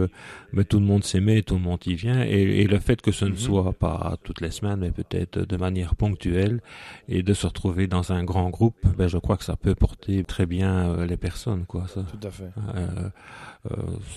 mais 0.51 0.63
tout 0.63 0.79
le 0.79 0.85
monde 0.85 1.03
s'aimait, 1.03 1.41
tout 1.41 1.55
le 1.55 1.61
monde 1.61 1.79
y 1.85 1.95
vient, 1.95 2.23
et, 2.23 2.61
et 2.61 2.67
le 2.67 2.79
fait 2.79 3.01
que 3.01 3.11
ce 3.11 3.25
ne 3.25 3.31
Mhm. 3.31 3.37
soit 3.37 3.73
pas 3.73 4.17
toutes 4.23 4.41
les 4.41 4.51
semaines, 4.51 4.79
mais 4.81 4.91
peut-être 4.91 5.39
de 5.39 5.57
manière 5.57 5.95
ponctuelle, 5.95 6.61
et 7.09 7.23
de 7.23 7.33
se 7.33 7.47
retrouver 7.47 7.87
dans 7.87 8.11
un 8.11 8.23
grand 8.23 8.49
groupe, 8.49 8.75
ben 8.97 9.07
je 9.07 9.17
crois 9.17 9.37
que 9.37 9.43
ça 9.43 9.55
peut 9.55 9.75
porter 9.75 10.23
très 10.23 10.45
bien 10.45 10.89
euh, 10.91 11.05
les 11.05 11.17
personnes, 11.17 11.65
quoi. 11.65 11.87
Ça. 11.87 12.01
Tout 12.03 12.27
à 12.27 12.31
fait. 12.31 12.49
Euh, 12.75 13.09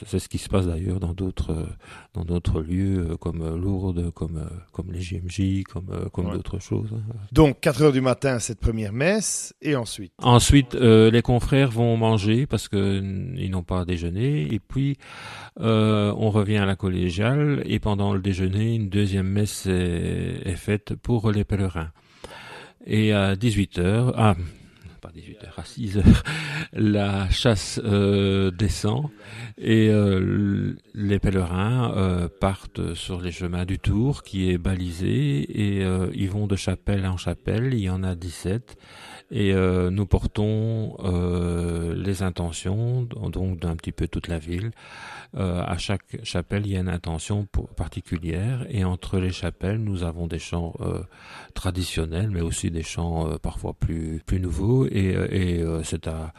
c'est 0.06 0.18
ce 0.18 0.28
qui 0.28 0.38
se 0.38 0.48
passe 0.48 0.66
d'ailleurs 0.66 0.98
dans 0.98 1.14
d'autres 1.14 1.52
euh, 1.52 1.66
dans 2.14 2.24
d'autres 2.24 2.60
lieux 2.60 3.10
euh, 3.12 3.16
comme 3.16 3.42
euh, 3.42 3.56
Lourdes, 3.56 4.10
comme 4.10 4.38
euh, 4.38 4.48
comme 4.72 4.90
les 4.92 5.00
JMJ, 5.00 5.62
comme 5.64 5.86
euh, 5.92 6.08
comme 6.08 6.26
Ouais. 6.26 6.32
d'autres 6.32 6.58
choses. 6.58 6.88
hein. 6.92 7.12
Donc 7.32 7.60
4 7.60 7.82
heures 7.82 7.92
du 7.92 8.00
matin 8.00 8.38
cette 8.40 8.58
première 8.58 8.92
messe 8.92 9.54
et 9.62 9.76
ensuite? 9.76 10.12
Ensuite, 10.18 10.74
euh, 10.74 11.10
les 11.10 11.22
confrères 11.22 11.70
vont 11.70 11.96
manger 11.96 12.46
parce 12.46 12.68
que 12.68 13.00
ils 13.36 13.50
n'ont 13.50 13.62
pas 13.62 13.84
déjeuné 13.84 14.52
et 14.52 14.58
puis 14.58 14.96
euh, 15.60 16.12
on 16.16 16.30
revient 16.30 16.56
à 16.58 16.66
la 16.66 16.74
collégiale 16.76 17.62
et 17.66 17.78
pendant 17.78 18.12
le 18.14 18.20
déjeuner, 18.20 18.74
une 18.74 18.88
deuxième 18.88 19.28
messe 19.28 19.66
est, 19.66 20.40
est 20.44 20.56
faite 20.56 20.94
pour 20.94 21.30
les 21.30 21.44
pèlerins. 21.44 21.90
Et 22.86 23.12
à 23.12 23.36
18 23.36 23.78
heures, 23.78 24.12
ah 24.16 24.34
pas 25.16 25.22
18 25.22 25.44
heures, 25.44 25.58
à 25.58 25.64
6 25.64 25.98
heures, 25.98 26.22
la 26.72 27.30
chasse 27.30 27.80
euh, 27.84 28.50
descend 28.50 29.10
et 29.58 29.88
euh, 29.88 30.74
les 30.94 31.18
pèlerins 31.18 31.92
euh, 31.96 32.28
partent 32.40 32.94
sur 32.94 33.20
les 33.20 33.32
chemins 33.32 33.64
du 33.64 33.78
Tour 33.78 34.22
qui 34.22 34.50
est 34.50 34.58
balisé 34.58 35.78
et 35.78 35.84
euh, 35.84 36.08
ils 36.14 36.30
vont 36.30 36.46
de 36.46 36.56
chapelle 36.56 37.06
en 37.06 37.16
chapelle, 37.16 37.72
il 37.74 37.80
y 37.80 37.90
en 37.90 38.02
a 38.02 38.14
17 38.14 38.76
et 39.30 39.52
euh, 39.52 39.90
nous 39.90 40.06
portons 40.06 40.96
euh, 41.00 41.94
les 41.94 42.22
intentions 42.22 43.02
donc 43.02 43.58
d'un 43.58 43.74
petit 43.74 43.92
peu 43.92 44.06
toute 44.06 44.28
la 44.28 44.38
ville. 44.38 44.70
Euh, 45.36 45.62
à 45.66 45.76
chaque 45.78 46.18
chapelle, 46.22 46.66
il 46.66 46.72
y 46.72 46.76
a 46.76 46.80
une 46.80 46.88
intention 46.88 47.46
particulière. 47.76 48.64
Et 48.68 48.84
entre 48.84 49.18
les 49.18 49.32
chapelles, 49.32 49.78
nous 49.78 50.04
avons 50.04 50.26
des 50.26 50.38
chants 50.38 50.74
euh, 50.80 51.00
traditionnels, 51.54 52.30
mais 52.30 52.40
aussi 52.40 52.70
des 52.70 52.82
chants 52.82 53.28
euh, 53.28 53.36
parfois 53.38 53.74
plus 53.74 54.22
plus 54.24 54.40
nouveaux. 54.40 54.86
Et, 54.86 55.14
euh, 55.16 55.26
et 55.30 55.64
c'est 55.84 56.06
à 56.06 56.32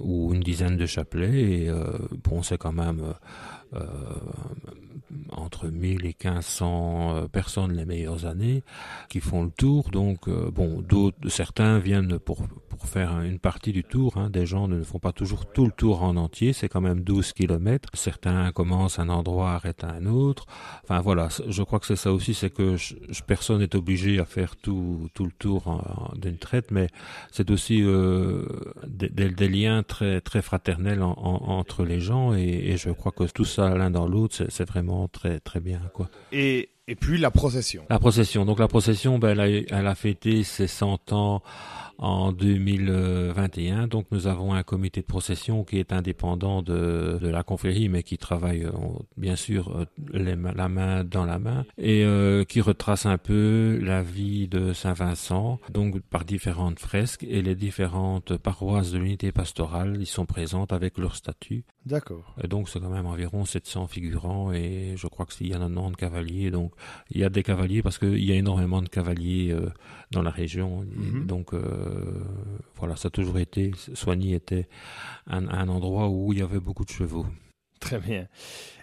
ou 0.00 0.34
une 0.34 0.40
dizaine 0.40 0.76
de 0.76 0.86
chapelets. 0.86 1.40
Et 1.40 1.70
bon, 2.24 2.42
c'est 2.42 2.58
quand 2.58 2.72
même 2.72 3.14
entre 5.30 5.68
1000 5.68 6.04
et 6.06 6.14
1500 6.24 7.14
euh, 7.16 7.28
personnes 7.28 7.72
les 7.72 7.84
meilleures 7.84 8.26
années 8.26 8.62
qui 9.08 9.20
font 9.20 9.44
le 9.44 9.50
tour. 9.50 9.90
Donc, 9.90 10.28
euh, 10.28 10.50
bon, 10.50 10.80
d'autres, 10.82 11.16
certains 11.28 11.78
viennent 11.78 12.18
pour, 12.18 12.46
pour 12.68 12.86
faire 12.86 13.20
une 13.20 13.38
partie 13.38 13.72
du 13.72 13.84
tour. 13.84 14.16
Hein. 14.16 14.30
Des 14.30 14.46
gens 14.46 14.68
ne 14.68 14.82
font 14.82 14.98
pas 14.98 15.12
toujours 15.12 15.46
tout 15.46 15.64
le 15.66 15.72
tour 15.72 16.02
en 16.02 16.16
entier. 16.16 16.52
C'est 16.52 16.68
quand 16.68 16.80
même 16.80 17.00
12 17.02 17.32
kilomètres. 17.32 17.88
Certains 17.94 18.52
commencent 18.52 18.98
un 18.98 19.08
endroit, 19.08 19.52
arrêtent 19.52 19.84
un 19.84 20.06
autre. 20.06 20.46
Enfin, 20.84 21.00
voilà. 21.00 21.28
Je 21.48 21.62
crois 21.62 21.80
que 21.80 21.86
c'est 21.86 21.96
ça 21.96 22.12
aussi. 22.12 22.34
C'est 22.34 22.50
que 22.50 22.76
je- 22.76 22.94
personne 23.26 23.58
n'est 23.60 23.76
obligé 23.76 24.18
à 24.20 24.24
faire 24.24 24.56
tout, 24.56 25.08
tout 25.14 25.24
le 25.24 25.32
tour 25.32 25.82
d'une 26.16 26.38
traite, 26.38 26.70
mais 26.70 26.88
c'est 27.32 27.50
aussi 27.50 27.82
euh, 27.82 28.46
des, 28.86 29.08
des- 29.08 29.46
liens 29.48 29.82
très, 29.82 30.20
très 30.20 30.42
fraternels 30.42 31.02
en- 31.02 31.12
en- 31.16 31.58
entre 31.58 31.84
les 31.84 32.00
gens. 32.00 32.34
Et, 32.34 32.42
et 32.42 32.76
je 32.76 32.90
crois 32.90 33.12
que 33.12 33.24
tout 33.24 33.44
ça, 33.56 33.76
l'un 33.76 33.90
dans 33.90 34.06
l'autre, 34.06 34.34
c'est, 34.36 34.50
c'est 34.50 34.68
vraiment 34.68 35.08
très, 35.08 35.40
très 35.40 35.60
bien, 35.60 35.80
quoi. 35.92 36.08
Et, 36.32 36.68
et 36.88 36.94
puis 36.94 37.18
la 37.18 37.30
procession. 37.30 37.84
La 37.90 37.98
procession. 37.98 38.44
Donc 38.44 38.58
la 38.58 38.68
procession, 38.68 39.18
ben, 39.18 39.30
elle, 39.30 39.40
a, 39.40 39.48
elle 39.48 39.86
a 39.86 39.94
fêté 39.94 40.44
ses 40.44 40.66
100 40.66 41.12
ans 41.12 41.42
en 41.98 42.32
2021. 42.32 43.86
Donc 43.86 44.06
nous 44.10 44.26
avons 44.26 44.54
un 44.54 44.62
comité 44.62 45.00
de 45.00 45.06
procession 45.06 45.64
qui 45.64 45.78
est 45.78 45.92
indépendant 45.92 46.62
de, 46.62 47.18
de 47.20 47.28
la 47.28 47.42
confrérie, 47.42 47.88
mais 47.88 48.02
qui 48.02 48.18
travaille 48.18 48.64
euh, 48.64 48.72
bien 49.16 49.36
sûr 49.36 49.76
euh, 49.76 49.84
les 50.12 50.36
la 50.36 50.68
main 50.68 51.04
dans 51.04 51.24
la 51.24 51.38
main 51.38 51.64
et 51.78 52.04
euh, 52.04 52.44
qui 52.44 52.60
retrace 52.60 53.06
un 53.06 53.18
peu 53.18 53.78
la 53.82 54.02
vie 54.02 54.48
de 54.48 54.72
Saint-Vincent, 54.72 55.58
donc 55.72 56.00
par 56.00 56.24
différentes 56.24 56.78
fresques 56.78 57.24
et 57.28 57.42
les 57.42 57.54
différentes 57.54 58.36
paroisses 58.36 58.92
de 58.92 58.98
l'unité 58.98 59.32
pastorale 59.32 60.00
y 60.00 60.06
sont 60.06 60.26
présentes 60.26 60.72
avec 60.72 60.98
leur 60.98 61.16
statut. 61.16 61.64
D'accord. 61.86 62.34
Et 62.42 62.48
donc 62.48 62.68
c'est 62.68 62.80
quand 62.80 62.90
même 62.90 63.06
environ 63.06 63.44
700 63.44 63.86
figurants 63.86 64.52
et 64.52 64.94
je 64.96 65.06
crois 65.06 65.24
qu'il 65.24 65.46
y 65.46 65.54
a 65.54 65.58
90 65.58 65.94
cavaliers. 65.96 66.50
Donc 66.50 66.72
il 67.10 67.20
y 67.20 67.24
a 67.24 67.28
des 67.28 67.44
cavaliers 67.44 67.80
parce 67.80 67.98
qu'il 67.98 68.24
y 68.24 68.32
a 68.32 68.34
énormément 68.34 68.82
de 68.82 68.88
cavaliers 68.88 69.52
euh, 69.52 69.70
dans 70.10 70.22
la 70.22 70.30
région. 70.30 70.84
Mhm. 70.84 71.26
Donc 71.26 71.54
euh, 71.54 71.85
voilà, 72.76 72.96
ça 72.96 73.08
a 73.08 73.10
toujours 73.10 73.38
été, 73.38 73.72
Soigny 73.94 74.34
était 74.34 74.68
un, 75.26 75.48
un 75.48 75.68
endroit 75.68 76.08
où 76.08 76.32
il 76.32 76.38
y 76.38 76.42
avait 76.42 76.60
beaucoup 76.60 76.84
de 76.84 76.90
chevaux. 76.90 77.26
Très 77.80 77.98
bien. 77.98 78.26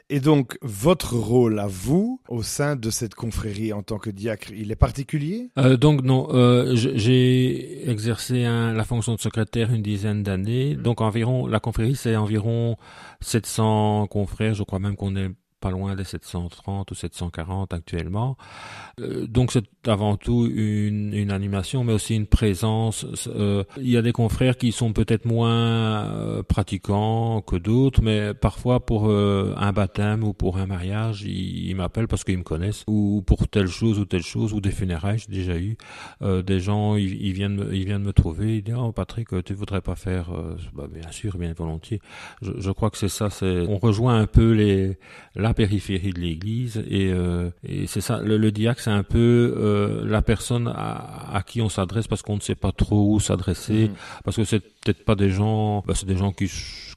Et 0.10 0.20
donc, 0.20 0.58
votre 0.62 1.16
rôle 1.16 1.58
à 1.60 1.66
vous, 1.66 2.22
au 2.28 2.44
sein 2.44 2.76
de 2.76 2.90
cette 2.90 3.16
confrérie 3.16 3.74
en 3.74 3.82
tant 3.82 3.98
que 3.98 4.10
diacre, 4.10 4.52
il 4.52 4.72
est 4.72 4.76
particulier? 4.76 5.50
Euh, 5.58 5.78
donc 5.78 6.04
non, 6.04 6.28
euh, 6.32 6.76
j'ai 6.76 7.90
exercé 7.90 8.44
un- 8.44 8.74
la 8.74 8.84
fonction 8.84 9.16
de 9.16 9.20
secrétaire 9.20 9.74
une 9.74 9.82
dizaine 9.82 10.22
d'années. 10.22 10.76
Donc 10.76 11.02
environ, 11.02 11.48
la 11.48 11.60
confrérie 11.60 11.96
c'est 11.96 12.16
environ 12.16 12.76
700 13.22 14.08
confrères. 14.08 14.54
Je 14.54 14.64
crois 14.64 14.80
même 14.80 14.96
qu'on 14.98 15.16
est 15.16 15.30
pas 15.64 15.72
loin 15.72 15.96
des 15.96 16.04
730 16.04 16.92
ou 16.92 16.94
740 16.94 17.74
actuellement. 17.74 18.36
Euh, 19.00 19.26
donc 19.28 19.54
c'est 19.54 19.64
avant 19.88 20.18
tout 20.18 20.46
une, 20.46 21.14
une 21.14 21.32
animation, 21.32 21.86
mais 21.86 21.94
aussi 21.94 22.16
une 22.16 22.28
présence. 22.28 23.06
Euh, 23.28 23.64
il 23.78 23.90
y 23.90 23.96
a 23.96 24.02
des 24.02 24.12
confrères 24.12 24.58
qui 24.58 24.74
sont 24.74 24.92
peut-être 24.92 25.24
moins 25.24 26.04
euh, 26.04 26.44
pratiquants 26.44 27.42
que 27.42 27.56
d'autres, 27.56 28.02
mais 28.04 28.34
parfois 28.34 28.86
pour 28.86 29.10
un 29.10 29.72
baptême 29.72 30.24
ou 30.24 30.34
pour 30.34 30.58
un 30.58 30.66
mariage, 30.66 31.24
ils, 31.24 31.74
m'appellent 31.76 32.10
parce 32.10 32.26
qu'ils 32.26 32.38
me 32.38 32.44
connaissent, 32.44 32.84
ou 32.88 33.24
pour 33.26 33.48
telle 33.48 33.68
chose 33.68 34.00
ou 34.00 34.06
telle 34.06 34.22
chose, 34.22 34.54
ou 34.54 34.60
des 34.60 34.72
funérailles, 34.72 35.20
j'ai 35.20 35.34
déjà 35.34 35.58
eu. 35.58 35.78
Des 36.22 36.60
gens, 36.60 36.96
ils, 36.96 37.34
viennent, 37.34 37.70
ils 37.72 37.86
viennent 37.86 38.04
me 38.04 38.14
trouver, 38.14 38.58
ils 38.58 38.64
disent 38.64 38.76
oh 38.78 38.92
Patrick, 38.92 39.30
tu 39.46 39.54
voudrais 39.54 39.82
pas 39.82 39.96
faire 39.96 40.30
bah, 40.74 40.88
Bien 40.92 41.12
sûr, 41.12 41.38
bien 41.38 41.54
volontiers. 41.54 42.02
Je, 42.42 42.72
crois 42.72 42.90
que 42.90 42.98
c'est 42.98 43.10
ça. 43.10 43.30
On 43.42 43.78
rejoint 43.78 44.20
un 44.20 44.28
peu 44.28 44.52
les 44.52 44.98
la 45.36 45.53
la 45.54 45.68
périphérie 45.68 46.12
de 46.14 46.20
l'église 46.20 46.84
et, 46.90 47.12
euh, 47.14 47.50
et 47.68 47.86
c'est 47.86 48.02
ça. 48.02 48.20
Le, 48.22 48.38
le 48.38 48.52
diacre, 48.52 48.82
c'est 48.82 48.90
un 48.90 49.04
peu 49.04 49.54
euh, 49.56 50.04
la 50.06 50.22
personne 50.24 50.68
à, 50.68 51.36
à 51.36 51.44
qui 51.44 51.62
on 51.62 51.70
s'adresse 51.70 52.08
parce 52.08 52.22
qu'on 52.24 52.36
ne 52.38 52.42
sait 52.42 52.56
pas 52.56 52.72
trop 52.72 53.14
où 53.14 53.20
s'adresser, 53.20 53.90
Mhm. 53.90 53.96
parce 54.24 54.38
que 54.38 54.44
c'est 54.46 54.64
peut-être 54.84 55.06
pas 55.06 55.16
des 55.16 55.30
gens, 55.30 55.84
bah, 55.86 55.94
c'est 55.96 56.06
des 56.06 56.18
gens 56.18 56.32
qui 56.32 56.52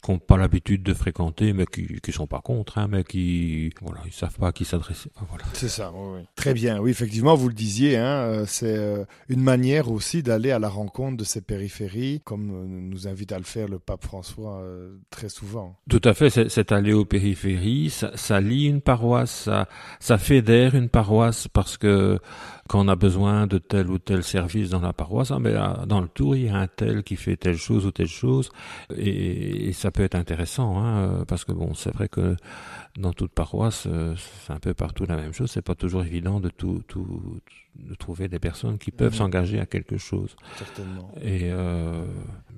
n'ont 0.09 0.19
pas 0.19 0.37
l'habitude 0.37 0.83
de 0.83 0.95
fréquenter, 0.95 1.53
mais 1.53 1.67
qui 1.67 2.01
qui 2.01 2.13
sont 2.13 2.27
pas 2.27 2.41
contre, 2.41 2.79
hein, 2.79 2.89
mais 2.91 3.05
qui 3.05 3.71
voilà, 3.81 4.01
ils 4.07 4.13
savent 4.13 4.37
pas 4.37 4.49
à 4.49 4.53
qui 4.53 4.65
s'adresser. 4.65 5.11
Voilà. 5.29 5.45
C'est 5.53 5.69
ça, 5.69 5.93
oui, 5.95 6.19
oui. 6.19 6.27
Très 6.37 6.55
bien, 6.55 6.81
oui, 6.81 6.91
effectivement, 6.91 7.35
vous 7.35 7.49
le 7.49 7.55
disiez, 7.55 7.97
hein, 7.97 8.05
euh, 8.05 8.45
c'est 8.47 8.77
euh, 8.77 9.05
une 9.29 9.43
manière 9.43 9.91
aussi 9.91 10.23
d'aller 10.23 10.51
à 10.51 10.59
la 10.59 10.69
rencontre 10.69 11.17
de 11.17 11.25
ces 11.25 11.41
périphéries, 11.41 12.21
comme 12.25 12.51
euh, 12.51 12.67
nous 12.67 13.09
invite 13.09 13.33
à 13.33 13.39
le 13.39 13.45
faire 13.45 13.69
le 13.69 13.79
pape 13.79 14.05
François 14.05 14.61
euh, 14.61 14.97
très 15.11 15.29
souvent. 15.29 15.79
Tout 15.89 16.03
à 16.05 16.15
fait, 16.15 16.31
c'est 16.31 16.49
c'est 16.49 16.73
aller 16.73 16.93
aux 16.93 17.05
périphéries, 17.05 17.91
ça, 17.91 18.13
ça 18.15 18.41
lie 18.41 18.67
une 18.67 18.81
paroisse, 18.81 19.31
ça, 19.31 19.69
ça 20.01 20.19
fédère 20.19 20.75
une 20.75 20.89
paroisse 20.89 21.49
parce 21.49 21.77
que 21.77 22.19
quand 22.69 22.85
on 22.85 22.89
a 22.89 22.97
besoin 22.97 23.47
de 23.47 23.59
tel 23.59 23.91
ou 23.91 23.99
tel 23.99 24.23
service 24.23 24.71
dans 24.71 24.81
la 24.81 24.93
paroisse, 24.93 25.31
ah, 25.31 25.39
mais 25.39 25.53
là, 25.53 25.85
dans 25.87 26.01
le 26.01 26.09
tour, 26.09 26.35
il 26.37 26.47
y 26.47 26.49
a 26.49 26.57
un 26.57 26.67
tel 26.67 27.03
qui 27.05 27.17
fait 27.17 27.37
telle 27.37 27.57
chose 27.57 27.76
ou 27.85 27.91
telle 27.91 28.07
chose, 28.09 28.51
et, 28.97 29.69
et 29.69 29.73
ça 29.73 29.91
peut 29.91 30.03
être 30.03 30.15
intéressant, 30.15 30.79
hein, 30.79 31.25
parce 31.29 31.45
que 31.45 31.53
bon, 31.53 31.75
c'est 31.75 31.93
vrai 31.93 32.09
que 32.09 32.37
dans 32.99 33.13
toute 33.13 33.33
paroisse, 33.33 33.85
euh, 33.87 34.15
c'est 34.47 34.53
un 34.53 34.59
peu 34.59 34.73
partout 34.73 35.05
la 35.07 35.17
même 35.17 35.33
chose, 35.33 35.51
c'est 35.51 35.61
pas 35.63 35.75
toujours 35.75 36.03
évident 36.05 36.41
de 36.41 36.49
tout, 36.49 36.83
tout, 36.89 37.41
de 37.75 37.95
trouver 37.95 38.29
des 38.29 38.39
personnes 38.39 38.79
qui 38.79 38.91
peuvent 38.91 39.13
Mhm. 39.13 39.19
s'engager 39.19 39.61
à 39.61 39.67
quelque 39.67 39.99
chose. 39.99 40.35
Certainement. 40.57 41.13
Et 41.21 41.51
euh, 41.51 42.07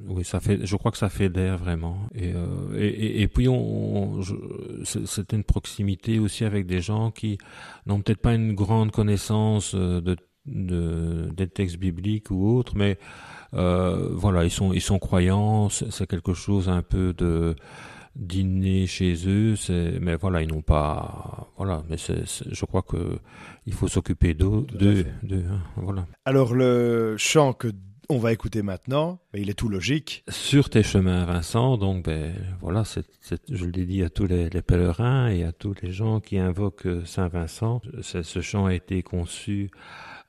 oui, 0.06 0.24
ça 0.24 0.38
fait. 0.38 0.64
Je 0.64 0.76
crois 0.76 0.92
que 0.92 0.98
ça 0.98 1.08
fédère 1.08 1.58
vraiment. 1.58 1.98
Et 2.14 2.32
euh, 2.34 2.46
et, 2.78 2.86
et, 2.86 3.22
et 3.22 3.28
puis 3.28 3.48
on, 3.48 4.18
on- 4.20 4.22
c'est 4.84 5.32
une 5.32 5.42
proximité 5.42 6.20
aussi 6.20 6.44
avec 6.44 6.66
des 6.66 6.80
gens 6.80 7.10
qui 7.10 7.36
n'ont 7.86 8.00
peut-être 8.00 8.20
pas 8.20 8.34
une 8.34 8.52
grande 8.54 8.92
connaissance 8.92 9.74
de, 9.74 10.16
de 10.46 11.30
des 11.36 11.48
textes 11.48 11.78
bibliques 11.78 12.30
ou 12.30 12.56
autres, 12.56 12.76
mais 12.76 12.96
euh, 13.54 14.08
voilà, 14.12 14.44
ils 14.44 14.50
sont 14.50 14.72
ils 14.72 14.80
sont 14.80 14.98
croyants. 14.98 15.68
C'est 15.68 15.90
c'est 15.92 16.06
quelque 16.06 16.34
chose 16.34 16.68
un 16.68 16.82
peu 16.82 17.12
de 17.12 17.54
d'inné 18.16 18.86
chez 18.86 19.14
eux. 19.28 19.56
C'est 19.56 19.98
mais 20.00 20.16
voilà, 20.16 20.42
ils 20.42 20.48
n'ont 20.48 20.62
pas. 20.62 21.48
Voilà, 21.56 21.82
mais 21.88 21.96
c'est 21.96 22.24
je 22.50 22.64
crois 22.64 22.82
que 22.82 23.18
il 23.66 23.72
faut 23.72 23.88
s'occuper 23.88 24.34
d'eux, 24.34 24.66
fait. 24.70 25.26
d'eux, 25.26 25.44
hein, 25.50 25.60
voilà. 25.76 26.06
Alors, 26.24 26.54
le 26.54 27.16
chant 27.18 27.52
que 27.52 27.68
on 28.10 28.16
va 28.18 28.32
écouter 28.32 28.62
maintenant, 28.62 29.20
ben, 29.34 29.42
il 29.42 29.50
est 29.50 29.54
tout 29.54 29.68
logique. 29.68 30.24
sur 30.30 30.70
tes 30.70 30.82
chemins, 30.82 31.26
Vincent. 31.26 31.76
Donc, 31.76 32.06
ben, 32.06 32.32
voilà, 32.58 32.82
c'est, 32.84 33.04
c'est- 33.20 33.42
je 33.54 33.66
le 33.66 33.70
dis 33.72 34.02
à 34.02 34.08
tous 34.08 34.24
les, 34.26 34.48
les 34.48 34.62
pèlerins 34.62 35.28
et 35.28 35.44
à 35.44 35.52
tous 35.52 35.74
les 35.82 35.92
gens 35.92 36.18
qui 36.18 36.38
invoquent 36.38 36.86
euh, 36.86 37.04
Saint 37.04 37.28
Vincent. 37.28 37.82
Ce 38.00 38.40
chant 38.40 38.64
a 38.64 38.72
été 38.74 39.02
conçu, 39.02 39.70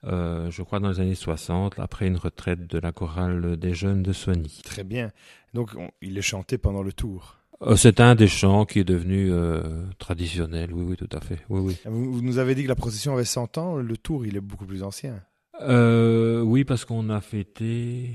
euh, 0.05 0.49
je 0.51 0.61
crois, 0.63 0.79
dans 0.79 0.89
les 0.89 0.99
années 0.99 1.15
60, 1.15 1.77
après 1.79 2.07
une 2.07 2.17
retraite 2.17 2.67
de 2.67 2.79
la 2.79 2.91
chorale 2.91 3.57
des 3.57 3.73
jeunes 3.73 4.01
de 4.03 4.13
Soigny. 4.13 4.61
Très 4.63 4.83
bien. 4.83 5.11
Donc, 5.53 5.71
on- 5.77 5.89
il 6.01 6.17
est 6.17 6.21
chanté 6.21 6.57
pendant 6.57 6.83
le 6.83 6.93
tour. 6.93 7.35
Euh, 7.61 7.75
c'est 7.75 7.99
un 7.99 8.15
des 8.15 8.27
chants 8.27 8.65
qui 8.65 8.79
est 8.79 8.83
devenu 8.85 9.29
euh, 9.31 9.83
traditionnel. 9.97 10.71
Oui, 10.73 10.83
oui, 10.87 10.95
tout 10.95 11.09
à 11.11 11.19
fait. 11.19 11.39
Oui, 11.49 11.59
oui. 11.61 11.77
Vous, 11.85 12.13
vous 12.13 12.21
nous 12.21 12.37
avez 12.37 12.55
dit 12.55 12.63
que 12.63 12.69
la 12.69 12.75
procession 12.75 13.13
avait 13.13 13.25
100 13.25 13.57
ans. 13.57 13.75
Le 13.75 13.97
tour, 13.97 14.25
il 14.25 14.37
est 14.37 14.41
beaucoup 14.41 14.65
plus 14.65 14.83
ancien. 14.83 15.21
Oui, 15.67 16.63
parce 16.63 16.85
qu'on 16.85 17.09
a 17.09 17.19
fêté 17.19 18.11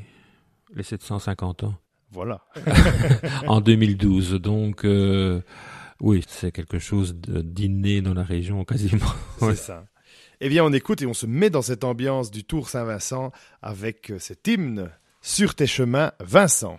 les 0.74 0.82
750 0.82 1.64
ans 1.64 1.74
Voilà. 2.10 2.40
en 3.46 3.60
2012. 3.60 4.34
Donc, 4.40 4.86
oui, 6.00 6.24
c'est 6.26 6.50
quelque 6.52 6.78
chose 6.78 7.14
d'inné 7.14 8.00
dans 8.00 8.14
la 8.14 8.24
région 8.24 8.64
quasiment. 8.64 9.12
C'est 9.38 9.44
Ouais. 9.44 9.54
ça. 9.56 9.84
Eh 10.40 10.48
bien, 10.48 10.64
on 10.64 10.72
écoute 10.72 11.02
et 11.02 11.06
on 11.06 11.14
se 11.14 11.26
met 11.26 11.50
dans 11.50 11.62
cette 11.62 11.84
ambiance 11.84 12.30
du 12.30 12.44
Tour 12.44 12.68
Saint-Vincent 12.68 13.32
avec 13.62 14.10
euh, 14.10 14.18
cet 14.18 14.46
hymne 14.46 14.90
Sur 15.20 15.54
tes 15.54 15.66
chemins, 15.66 16.12
Vincent. 16.20 16.78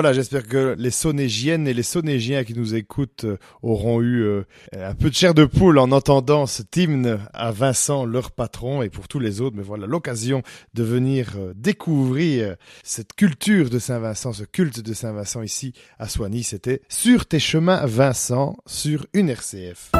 Voilà, 0.00 0.14
j'espère 0.14 0.48
que 0.48 0.74
les 0.78 0.90
Sonégiennes 0.90 1.68
et 1.68 1.74
les 1.74 1.82
Sonégiens 1.82 2.42
qui 2.42 2.54
nous 2.54 2.74
écoutent 2.74 3.24
euh, 3.24 3.36
auront 3.60 4.00
eu 4.00 4.22
euh, 4.22 4.44
un 4.74 4.94
peu 4.94 5.10
de 5.10 5.14
chair 5.14 5.34
de 5.34 5.44
poule 5.44 5.78
en 5.78 5.92
entendant 5.92 6.46
cet 6.46 6.74
hymne 6.78 7.18
à 7.34 7.50
Vincent, 7.50 8.06
leur 8.06 8.30
patron, 8.30 8.80
et 8.80 8.88
pour 8.88 9.08
tous 9.08 9.18
les 9.18 9.42
autres, 9.42 9.56
mais 9.58 9.62
voilà 9.62 9.86
l'occasion 9.86 10.42
de 10.72 10.82
venir 10.84 11.34
euh, 11.36 11.52
découvrir 11.54 12.56
cette 12.82 13.12
culture 13.12 13.68
de 13.68 13.78
Saint-Vincent, 13.78 14.32
ce 14.32 14.44
culte 14.44 14.80
de 14.80 14.94
Saint-Vincent 14.94 15.42
ici 15.42 15.74
à 15.98 16.08
Soigny. 16.08 16.44
C'était 16.44 16.80
Sur 16.88 17.26
tes 17.26 17.38
chemins 17.38 17.84
Vincent, 17.84 18.56
sur 18.64 19.04
une 19.12 19.28
RCF. 19.28 19.92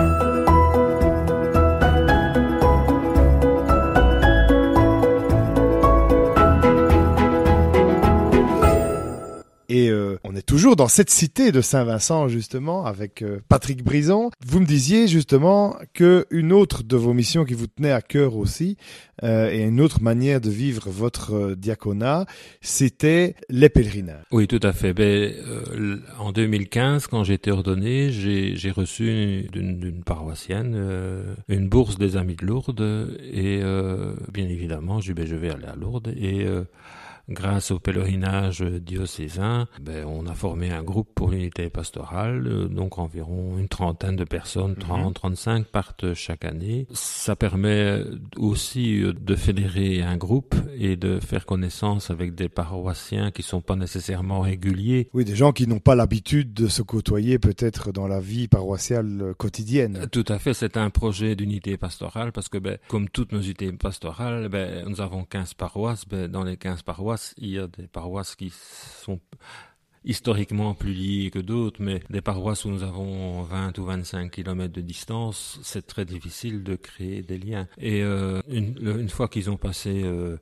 Et 9.71 9.89
euh, 9.89 10.19
on 10.25 10.35
est 10.35 10.43
toujours 10.43 10.75
dans 10.75 10.89
cette 10.89 11.11
cité 11.11 11.53
de 11.53 11.61
Saint-Vincent 11.61 12.27
justement 12.27 12.87
avec 12.87 13.23
euh, 13.23 13.39
Patrick 13.49 13.85
Brison. 13.85 14.33
Vous 14.45 14.59
me 14.59 14.67
disiez 14.67 15.07
justement 15.07 15.77
que 15.95 16.27
une 16.31 16.53
autre 16.53 16.83
de 16.83 16.97
vos 16.97 17.15
missions 17.15 17.45
qui 17.45 17.55
vous 17.55 17.69
tenait 17.69 17.93
à 17.93 18.03
cœur 18.03 18.35
aussi 18.35 18.77
euh, 19.23 19.49
et 19.49 19.63
une 19.63 19.81
autre 19.81 20.03
manière 20.03 20.41
de 20.41 20.51
vivre 20.51 20.91
votre 20.91 21.35
euh, 21.35 21.55
diaconat, 21.55 22.27
c'était 22.61 23.37
les 23.49 23.69
pèlerinages. 23.69 24.25
Oui, 24.33 24.49
tout 24.49 24.59
à 24.61 24.73
fait. 24.73 24.93
Ben, 24.93 25.05
euh, 25.07 25.99
en 26.19 26.33
2015, 26.33 27.07
quand 27.07 27.23
j'ai 27.23 27.35
été 27.35 27.53
ordonné, 27.53 28.11
j'ai 28.11 28.71
reçu 28.73 29.47
d'une 29.53 30.03
paroissienne 30.05 30.75
euh, 30.75 31.35
une 31.47 31.69
bourse 31.69 31.97
des 31.97 32.17
Amis 32.17 32.35
de 32.35 32.45
Lourdes 32.45 33.17
et 33.33 33.61
bien 34.33 34.49
évidemment, 34.49 34.99
dit 34.99 35.13
ben, 35.13 35.27
je 35.27 35.37
vais 35.37 35.51
aller 35.51 35.67
à 35.67 35.77
Lourdes 35.77 36.13
et 36.17 36.45
Grâce 37.31 37.71
au 37.71 37.79
pèlerinage 37.79 38.63
diocésain, 38.63 39.69
ben, 39.81 40.05
on 40.05 40.27
a 40.27 40.35
formé 40.35 40.71
un 40.71 40.83
groupe 40.83 41.09
pour 41.15 41.31
l'unité 41.31 41.71
pastorale, 41.71 42.47
euh, 42.47 42.67
donc 42.67 42.99
environ 42.99 43.57
une 43.57 43.69
trentaine 43.69 44.17
de 44.17 44.25
personnes, 44.25 44.75
30, 44.75 45.15
35 45.15 45.67
partent 45.67 46.15
chaque 46.15 46.45
année. 46.45 46.89
Ça 46.93 47.37
permet 47.37 48.03
aussi 48.37 49.03
euh, 49.03 49.13
de 49.13 49.37
fédérer 49.37 50.03
un 50.03 50.17
groupe 50.17 50.55
et 50.77 50.97
de 50.97 51.21
faire 51.21 51.47
connaissance 51.47 52.11
avec 52.11 52.35
des 52.35 52.49
paroissiens 52.49 53.31
qui 53.31 53.43
sont 53.43 53.61
pas 53.61 53.77
nécessairement 53.77 54.41
réguliers. 54.41 55.09
Oui, 55.15 55.25
des 55.25 55.37
gens 55.37 55.53
qui 55.53 55.69
n'ont 55.69 55.79
pas 55.79 55.95
l'habitude 55.95 56.53
de 56.53 56.67
se 56.67 56.83
côtoyer 56.83 57.39
peut-être 57.39 57.93
dans 57.93 58.09
la 58.09 58.21
vie 58.21 58.49
paroissiale 58.49 59.19
euh, 59.23 59.35
quotidienne. 59.35 60.09
Tout 60.11 60.25
à 60.29 60.41
fait, 60.41 60.55
c'est 60.55 60.77
un 60.77 60.91
projet 60.91 61.37
d'unité 61.37 61.77
pastorale 61.77 62.33
parce 62.33 62.49
que, 62.49 62.59
ben, 62.59 62.79
comme 62.89 63.09
toutes 63.09 63.31
nos 63.31 63.41
unités 63.41 63.71
pastorales, 63.73 64.49
ben, 64.49 64.85
nous 64.89 65.01
avons 65.01 65.25
15 65.25 65.55
paroisses. 65.55 66.07
Ben, 66.09 66.27
dans 66.27 66.43
les 66.43 66.57
15 66.57 66.83
paroisses, 66.83 67.20
il 67.39 67.51
y 67.51 67.59
a 67.59 67.67
des 67.67 67.87
paroisses 67.87 68.35
qui 68.37 68.53
sont 68.53 69.21
historiquement 70.05 70.75
plus 70.75 70.93
liées 70.93 71.31
que 71.31 71.39
d'autres, 71.39 71.83
mais 71.83 72.01
des 72.11 72.23
paroisses 72.23 72.65
où 72.65 72.71
nous 72.71 72.83
avons 72.83 73.43
20 73.43 73.77
ou 73.79 73.85
25 73.85 74.31
kilomètres 74.31 74.73
de 74.73 74.81
distance, 74.81 75.61
c'est 75.63 75.87
très 75.87 76.05
difficile 76.05 76.63
de 76.63 76.77
créer 76.77 77.23
des 77.23 77.39
liens. 77.39 77.69
Et 77.79 78.03
euh, 78.03 78.41
une, 78.49 79.09
fois 79.11 79.29
qu'ils 79.29 79.51
ont 79.51 79.59
passé 79.59 80.03
euh, 80.03 80.39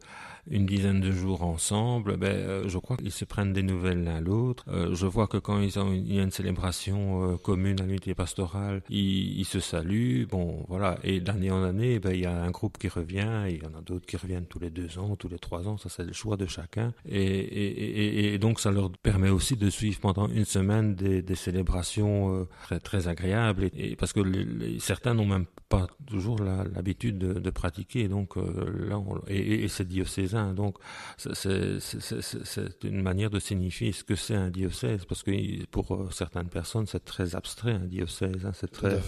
une 0.51 0.67
dizaine 0.67 1.01
de 1.01 1.13
jours 1.13 1.43
ensemble, 1.43 2.17
ben, 2.17 2.35
euh, 2.35 2.69
je 2.69 2.79
crois 2.79 2.97
qu'ils 2.97 3.13
se 3.13 3.25
prennent 3.25 3.53
des 3.53 3.63
nouvelles 3.63 4.05
l'un 4.05 4.21
l'autre. 4.21 4.65
Euh, 4.69 4.95
je 4.95 5.07
vois 5.07 5.27
que 5.27 5.37
quand 5.37 5.61
ils 5.61 5.79
ont 5.79 5.93
une, 5.93 6.07
il 6.07 6.15
y 6.15 6.21
a 6.21 6.23
une 6.23 6.31
célébration 6.31 7.33
euh, 7.33 7.37
commune 7.37 7.81
à 7.81 7.85
l'unité 7.85 8.15
pastorale, 8.15 8.83
ils, 8.89 9.39
ils, 9.39 9.45
se 9.45 9.61
saluent. 9.61 10.27
Bon, 10.27 10.65
voilà. 10.69 10.99
Et 11.03 11.21
d'année 11.21 11.51
en 11.51 11.63
année, 11.63 11.99
ben, 11.99 12.13
il 12.13 12.21
y 12.21 12.27
a 12.27 12.43
un 12.43 12.51
groupe 12.51 12.79
qui 12.79 12.89
revient, 12.89 13.45
il 13.49 13.63
y 13.63 13.67
en 13.67 13.79
a 13.79 13.83
d'autres 13.83 14.07
qui 14.07 14.17
reviennent 14.17 14.47
tous 14.47 14.59
les 14.59 14.71
deux 14.71 14.99
ans, 14.99 15.17
tous 15.17 15.29
les 15.29 15.39
trois 15.39 15.69
ans. 15.69 15.77
Ça, 15.77 15.89
c'est 15.89 16.05
le 16.05 16.13
choix 16.13 16.37
de 16.37 16.47
chacun. 16.47 16.93
Et, 17.07 17.21
et, 17.21 18.29
et, 18.31 18.35
et, 18.35 18.39
donc, 18.39 18.61
ça 18.61 18.71
leur 18.71 18.91
permet 18.91 19.31
aussi 19.31 19.57
de 19.57 19.71
suivre 19.71 20.01
pendant 20.01 20.29
une 20.29 20.45
semaine 20.45 20.95
des, 20.95 21.23
des 21.23 21.35
célébrations 21.35 22.47
très, 22.63 22.81
très 22.81 23.09
agréables. 23.09 23.71
Et, 23.77 23.97
parce 23.97 24.13
que 24.13 24.21
les, 24.21 24.45
les, 24.45 24.79
certains 24.81 25.15
n'ont 25.15 25.27
même 25.27 25.47
pas 25.69 25.87
toujours 26.07 26.39
l'habitude 26.43 27.19
de, 27.19 27.35
de, 27.35 27.51
pratiquer. 27.51 28.09
Donc, 28.09 28.37
là, 28.37 28.99
on, 28.99 29.21
et, 29.29 29.65
et 29.65 29.69
c'est 29.69 29.87
diocésain 29.87 30.55
donc 30.55 30.79
c'est 31.17 32.85
une 32.85 33.03
manière 33.03 33.31
de 33.31 33.39
signifier 33.39 33.93
ce 33.93 34.05
que 34.05 34.15
c'est 34.15 34.35
un 34.35 34.51
diocèse, 34.51 35.05
parce 35.05 35.23
que 35.23 35.65
pour 35.67 35.95
euh, 35.95 36.09
certaines 36.11 36.49
personnes 36.49 36.87
c'est 36.87 37.05
très 37.05 37.37
abstrait 37.37 37.73
un 37.73 37.87
diocèse. 37.87 38.45
Hein, 38.45 38.53
c'est 38.55 38.71
très. 38.71 38.99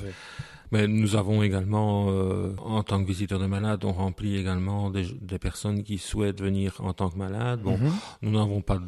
Mais 0.73 0.87
nous 0.87 1.17
avons 1.17 1.43
également, 1.43 2.11
euh, 2.11 2.55
en 2.59 2.85
tant 2.85 3.03
que 3.03 3.09
visiteurs 3.09 3.41
de 3.41 3.47
malades, 3.47 3.85
on 3.85 3.93
remplit 3.93 4.37
également 4.37 4.91
des, 4.91 5.07
des, 5.21 5.41
personnes 5.41 5.83
qui 5.83 5.99
souhaitent 5.99 6.41
venir 6.41 6.77
en 6.79 6.93
tant 6.93 7.11
que 7.11 7.19
malades. 7.19 7.61
Bon, 7.63 7.77
mm 7.77 7.87
-hmm. 7.87 7.93
nous 8.23 8.31
n'avons 8.39 8.63
pas 8.63 8.79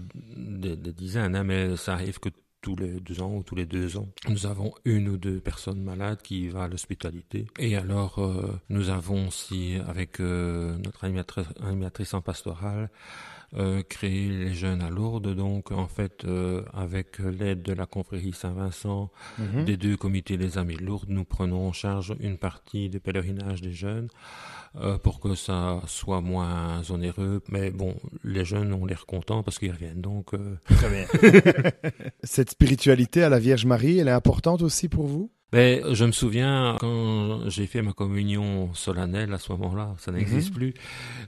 des, 0.64 0.76
des 0.76 0.92
dizaines, 0.92 1.34
hein, 1.34 1.44
mais 1.44 1.76
ça 1.76 1.94
arrive 1.94 2.18
que 2.20 2.30
tous 2.62 2.76
les 2.76 3.00
deux 3.00 3.20
ans 3.20 3.34
ou 3.36 3.42
tous 3.42 3.56
les 3.56 3.66
deux 3.66 3.96
ans. 3.98 4.08
Nous 4.28 4.46
avons 4.46 4.72
une 4.84 5.08
ou 5.08 5.16
deux 5.18 5.40
personnes 5.40 5.82
malades 5.82 6.22
qui 6.22 6.48
vont 6.48 6.60
à 6.62 6.68
l'hospitalité. 6.68 7.46
Et 7.58 7.76
alors, 7.76 8.18
euh, 8.18 8.58
nous 8.70 8.88
avons 8.88 9.28
aussi, 9.28 9.76
avec 9.86 10.20
euh, 10.20 10.76
notre 10.78 11.04
animatrice, 11.04 11.46
animatrice 11.60 12.14
en 12.14 12.22
pastorale, 12.22 12.88
euh, 13.54 13.82
créé 13.82 14.30
les 14.30 14.54
jeunes 14.54 14.80
à 14.80 14.88
Lourdes. 14.88 15.34
Donc, 15.34 15.72
en 15.72 15.86
fait, 15.88 16.24
euh, 16.24 16.62
avec 16.72 17.18
l'aide 17.18 17.62
de 17.62 17.72
la 17.74 17.84
confrérie 17.86 18.32
Saint-Vincent, 18.32 19.10
mm 19.38 19.44
-hmm. 19.44 19.64
des 19.64 19.76
deux 19.76 19.96
comités 19.96 20.38
des 20.38 20.56
Amis 20.56 20.76
de 20.76 20.84
Lourdes, 20.84 21.10
nous 21.10 21.24
prenons 21.24 21.68
en 21.68 21.72
charge 21.72 22.14
une 22.20 22.38
partie 22.38 22.88
du 22.88 22.98
pèlerinage 23.00 23.60
des 23.60 23.72
jeunes 23.72 24.08
euh, 24.80 24.98
pour 24.98 25.20
que 25.20 25.34
ça 25.34 25.80
soit 25.86 26.20
moins 26.20 26.82
onéreux. 26.90 27.42
Mais 27.48 27.70
bon, 27.70 27.96
les 28.24 28.44
jeunes 28.44 28.72
ont 28.72 28.86
l'air 28.86 29.06
contents 29.06 29.42
parce 29.42 29.58
qu'ils 29.58 29.72
reviennent. 29.72 30.00
Donc, 30.00 30.34
euh... 30.34 30.56
très 30.64 30.88
bien. 30.88 31.06
Cette 32.22 32.50
spiritualité 32.50 33.22
à 33.22 33.28
la 33.28 33.38
Vierge 33.38 33.66
Marie, 33.66 33.98
elle 33.98 34.08
est 34.08 34.12
importante 34.12 34.62
aussi 34.62 34.88
pour 34.88 35.06
vous? 35.06 35.30
Ben, 35.52 35.94
je 35.94 36.04
me 36.04 36.12
souviens 36.12 36.76
quand 36.80 37.48
j'ai 37.48 37.66
fait 37.66 37.82
ma 37.82 37.92
communion 37.92 38.72
solennelle 38.74 39.32
à 39.32 39.38
ce 39.38 39.52
moment-là, 39.52 39.94
ça 39.98 40.10
n'existe 40.12 40.50
-hmm. 40.50 40.54
plus. 40.54 40.74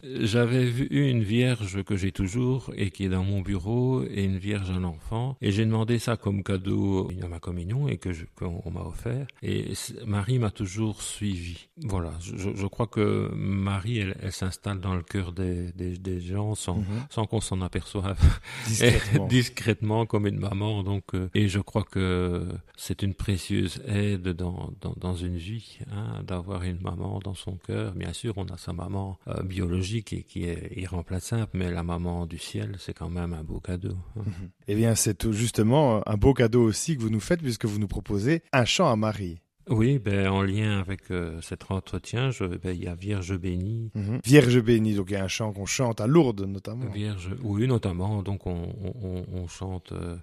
J'avais 0.03 0.65
vu 0.65 0.87
une 0.91 1.23
vierge 1.23 1.83
que 1.85 1.97
j'ai 1.97 2.13
toujours 2.13 2.71
et 2.77 2.91
qui 2.91 3.05
est 3.05 3.09
dans 3.09 3.25
mon 3.25 3.41
bureau 3.41 4.03
et 4.03 4.25
une 4.25 4.39
vierge 4.39 4.71
à 4.71 4.79
l'enfant 4.79 5.37
et 5.41 5.51
j'ai 5.53 5.65
demandé 5.65 5.99
ça 5.99 6.17
comme 6.17 6.43
cadeau 6.43 7.11
à 7.23 7.29
ma 7.29 7.39
communion 7.39 7.89
et 7.89 7.99
que 7.99 8.11
qu'on 8.39 8.71
m'a 8.71 8.83
offert 8.83 9.27
et 9.43 9.73
Marie 10.07 10.39
m'a 10.39 10.51
toujours 10.51 11.03
suivi. 11.03 11.69
Voilà, 11.83 12.13
je, 12.21 12.49
je, 12.55 12.67
crois 12.67 12.87
que 12.87 13.31
Marie, 13.35 13.99
elle, 13.99 14.17
elle 14.23 14.33
s'installe 14.33 14.81
dans 14.81 14.95
le 14.95 15.03
cœur 15.03 15.33
des, 15.33 15.73
des, 15.73 15.97
des 16.09 16.21
gens 16.21 16.55
sans, 16.55 16.79
-hmm. 16.79 17.07
sans 17.11 17.25
qu'on 17.27 17.41
s'en 17.41 17.61
aperçoive 17.69 18.19
discrètement. 18.67 19.27
discrètement 19.39 20.07
comme 20.07 20.27
une 20.27 20.39
maman. 20.39 20.83
Donc, 20.83 21.05
euh, 21.15 21.29
et 21.35 21.49
je 21.49 21.61
crois 21.61 21.85
que 21.95 22.47
c'est 22.77 23.03
une 23.03 23.15
précieuse 23.15 23.83
aide 23.87 24.14
aide 24.15 24.29
dans, 24.45 24.61
dans, 24.83 24.95
dans 25.07 25.17
une 25.29 25.37
vie, 25.37 25.79
hein, 25.93 26.23
d'avoir 26.31 26.61
une 26.73 26.81
maman 26.81 27.13
dans 27.27 27.35
son 27.35 27.57
cœur. 27.67 27.89
Bien 28.05 28.13
sûr, 28.21 28.33
on 28.43 28.47
a 28.47 28.59
sa 28.67 28.73
maman 28.73 29.07
euh, 29.29 29.43
biologique 29.55 30.11
et 30.19 30.23
qui 30.31 30.41
est 30.53 30.65
irremplaçable, 30.85 31.51
mais 31.59 31.71
la 31.71 31.85
maman 31.93 32.17
du 32.27 32.39
ciel, 32.49 32.71
c'est 32.83 32.97
quand 33.01 33.11
même 33.19 33.33
un 33.41 33.45
beau 33.51 33.61
cadeau. 33.69 33.97
Hein. 34.17 34.23
-hmm. 34.27 34.49
Eh 34.71 34.75
bien, 34.81 34.93
c'est 34.95 35.21
justement 35.43 35.87
un 36.13 36.17
beau 36.25 36.35
cadeau 36.41 36.63
aussi 36.71 36.91
que 36.97 37.03
vous 37.05 37.11
nous 37.17 37.27
faites 37.29 37.43
puisque 37.47 37.67
vous 37.71 37.79
nous 37.85 37.93
proposez 37.99 38.37
un 38.53 38.67
chant 38.75 38.89
à 38.91 38.97
Marie. 38.97 39.39
Oui, 39.81 39.99
ben, 40.07 40.29
en 40.29 40.43
lien 40.43 40.73
avec 40.85 41.03
euh, 41.11 41.41
cet 41.49 41.61
entretien, 41.71 42.23
je, 42.37 42.45
ben, 42.63 42.73
il 42.79 42.83
y 42.87 42.87
a 42.95 42.97
Vierge 43.07 43.35
bénie. 43.47 43.91
-hmm. 43.95 44.19
Vierge 44.33 44.61
bénie, 44.69 44.95
donc 44.99 45.07
il 45.11 45.15
y 45.15 45.21
a 45.23 45.25
un 45.25 45.35
chant 45.39 45.51
qu'on 45.55 45.65
chante 45.79 45.99
à 46.05 46.07
Lourdes 46.15 46.45
notamment. 46.57 46.91
Vierge, 47.03 47.31
oui, 47.43 47.67
notamment. 47.75 48.23
Donc 48.29 48.41
on, 48.55 48.61
on, 49.09 49.17
on 49.41 49.45
chante, 49.59 49.91
euh, 49.93 50.19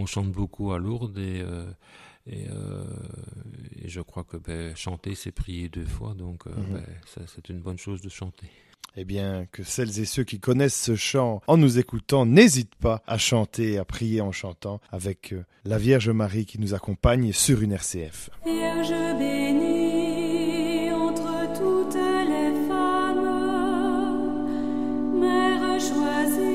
on 0.00 0.04
chante 0.12 0.30
beaucoup 0.40 0.66
à 0.74 0.78
Lourdes 0.86 1.18
et 1.18 1.38
euh, 1.42 1.70
et, 2.28 2.46
euh, 2.50 2.84
et, 3.82 3.88
je 3.88 4.00
crois 4.00 4.24
que 4.24 4.36
ben, 4.36 4.76
chanter, 4.76 5.14
c'est 5.14 5.32
prier 5.32 5.68
deux 5.68 5.86
fois, 5.86 6.14
donc 6.14 6.46
euh, 6.46 6.50
-hmm. 6.50 6.72
ben, 6.74 7.26
c'est 7.26 7.48
une 7.48 7.60
bonne 7.60 7.78
chose 7.78 8.00
de 8.02 8.08
chanter. 8.08 8.48
Eh 8.96 9.04
bien, 9.04 9.46
que 9.52 9.62
celles 9.62 10.00
et 10.00 10.04
ceux 10.04 10.24
qui 10.24 10.40
connaissent 10.40 10.80
ce 10.80 10.96
chant, 10.96 11.40
en 11.46 11.56
nous 11.56 11.78
écoutant, 11.78 12.26
n'hésitent 12.26 12.74
pas 12.74 13.00
à 13.06 13.16
chanter, 13.16 13.78
à 13.78 13.84
prier 13.84 14.20
en 14.20 14.32
chantant 14.32 14.80
avec 14.90 15.32
euh, 15.32 15.44
la 15.64 15.78
Vierge 15.78 16.10
Marie 16.10 16.46
qui 16.46 16.58
nous 16.58 16.74
accompagne 16.74 17.32
sur 17.32 17.62
une 17.62 17.72
RCF. 17.72 18.30
Vierge 18.44 18.94
bénie 19.18 20.90
entre 20.92 21.52
toutes 21.54 21.94
les 22.32 22.50
femmes, 22.68 23.28
Mère 25.20 25.80
choisie 25.80 26.47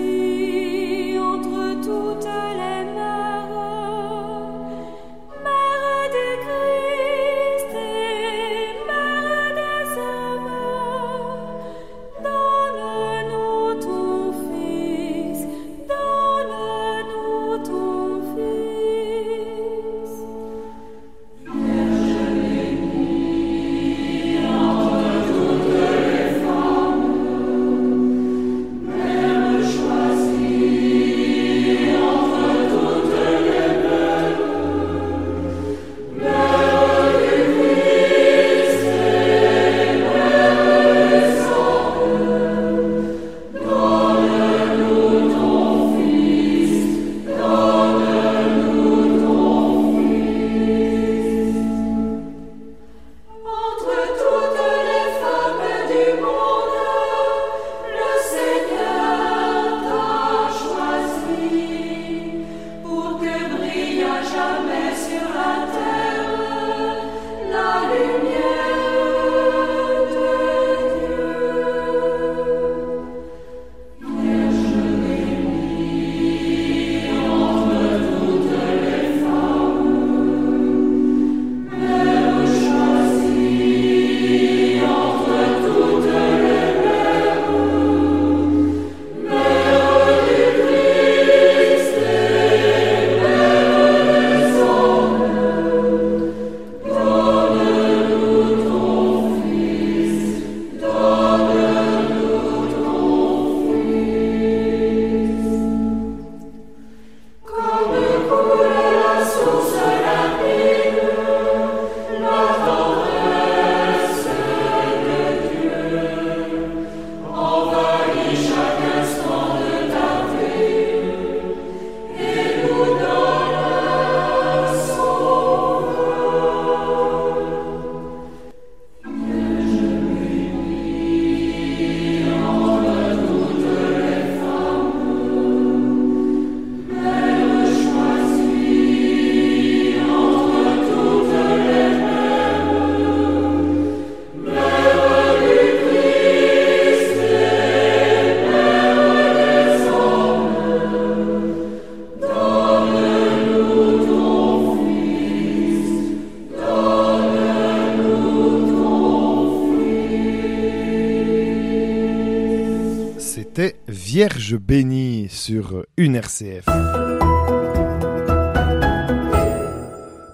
Vierge 164.54 164.58
bénie 164.58 165.28
sur 165.30 165.86
une 165.98 166.16
RCF. 166.16 166.66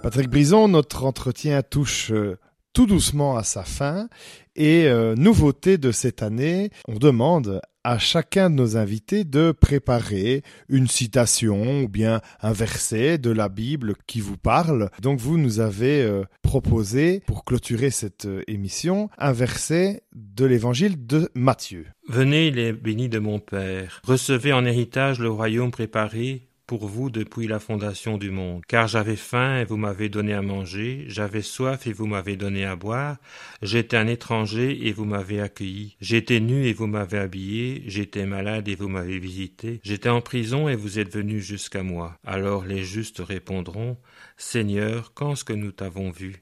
Patrick 0.04 0.30
Brison, 0.30 0.68
notre 0.68 1.06
entretien 1.06 1.62
touche 1.62 2.12
euh, 2.12 2.38
tout 2.74 2.86
doucement 2.86 3.38
à 3.38 3.44
sa 3.44 3.64
fin 3.64 4.10
et 4.56 4.88
euh, 4.88 5.16
nouveauté 5.16 5.78
de 5.78 5.92
cette 5.92 6.24
année, 6.24 6.72
on 6.88 6.96
demande 6.96 7.62
à 7.90 7.98
chacun 7.98 8.52
de 8.52 8.56
nos 8.56 8.78
invités 8.78 9.24
de 9.24 9.52
préparer 9.52 10.44
une 10.68 10.88
citation 10.88 11.82
ou 11.82 11.88
bien 11.88 12.22
un 12.40 12.52
verset 12.52 13.18
de 13.18 13.32
la 13.32 13.50
Bible 13.50 13.96
qui 14.06 14.22
vous 14.22 14.38
parle. 14.38 14.92
Donc 15.02 15.20
vous 15.20 15.40
nous 15.40 15.60
avez 15.60 16.04
euh, 16.04 16.24
proposé, 16.44 17.24
pour 17.26 17.44
clôturer 17.46 17.90
cette 17.90 18.28
euh, 18.28 18.44
émission, 18.46 19.10
un 19.18 19.32
verset 19.32 20.04
de 20.14 20.46
l'évangile 20.46 21.08
de 21.08 21.32
Matthieu. 21.34 21.88
Venez 22.08 22.52
les 22.52 22.74
bénis 22.74 23.10
de 23.10 23.18
mon 23.18 23.40
Père, 23.40 24.02
recevez 24.04 24.54
en 24.54 24.66
héritage 24.66 25.20
le 25.20 25.32
royaume 25.32 25.72
préparé 25.72 26.49
pour 26.70 26.86
vous 26.86 27.10
depuis 27.10 27.48
la 27.48 27.60
fondation 27.60 28.20
du 28.20 28.30
monde. 28.30 28.62
Car 28.68 28.88
j'avais 28.88 29.16
faim 29.16 29.60
et 29.60 29.66
vous 29.66 29.76
m'avez 29.76 30.08
donné 30.08 30.36
à 30.36 30.44
manger, 30.44 31.04
j'avais 31.08 31.42
soif 31.42 31.88
et 31.88 31.94
vous 31.94 32.06
m'avez 32.06 32.36
donné 32.36 32.64
à 32.64 32.76
boire, 32.76 33.18
j'étais 33.64 33.98
un 33.98 34.06
étranger 34.06 34.88
et 34.88 34.92
vous 34.92 35.06
m'avez 35.06 35.42
accueilli, 35.42 35.96
j'étais 36.00 36.40
nu 36.40 36.68
et 36.68 36.74
vous 36.74 36.86
m'avez 36.86 37.18
habillé, 37.18 37.82
j'étais 37.88 38.28
malade 38.28 38.68
et 38.68 38.76
vous 38.76 38.88
m'avez 38.88 39.18
visité, 39.18 39.80
j'étais 39.82 40.10
en 40.10 40.22
prison 40.22 40.70
et 40.70 40.76
vous 40.76 41.00
êtes 41.00 41.12
venu 41.12 41.42
jusqu'à 41.42 41.82
moi. 41.82 42.20
Alors 42.24 42.64
les 42.66 42.84
justes 42.84 43.18
répondront, 43.18 43.98
Seigneur, 44.38 45.16
quand 45.16 45.34
ce 45.34 45.44
que 45.44 45.54
nous 45.54 45.72
t'avons 45.72 46.12
vu? 46.12 46.40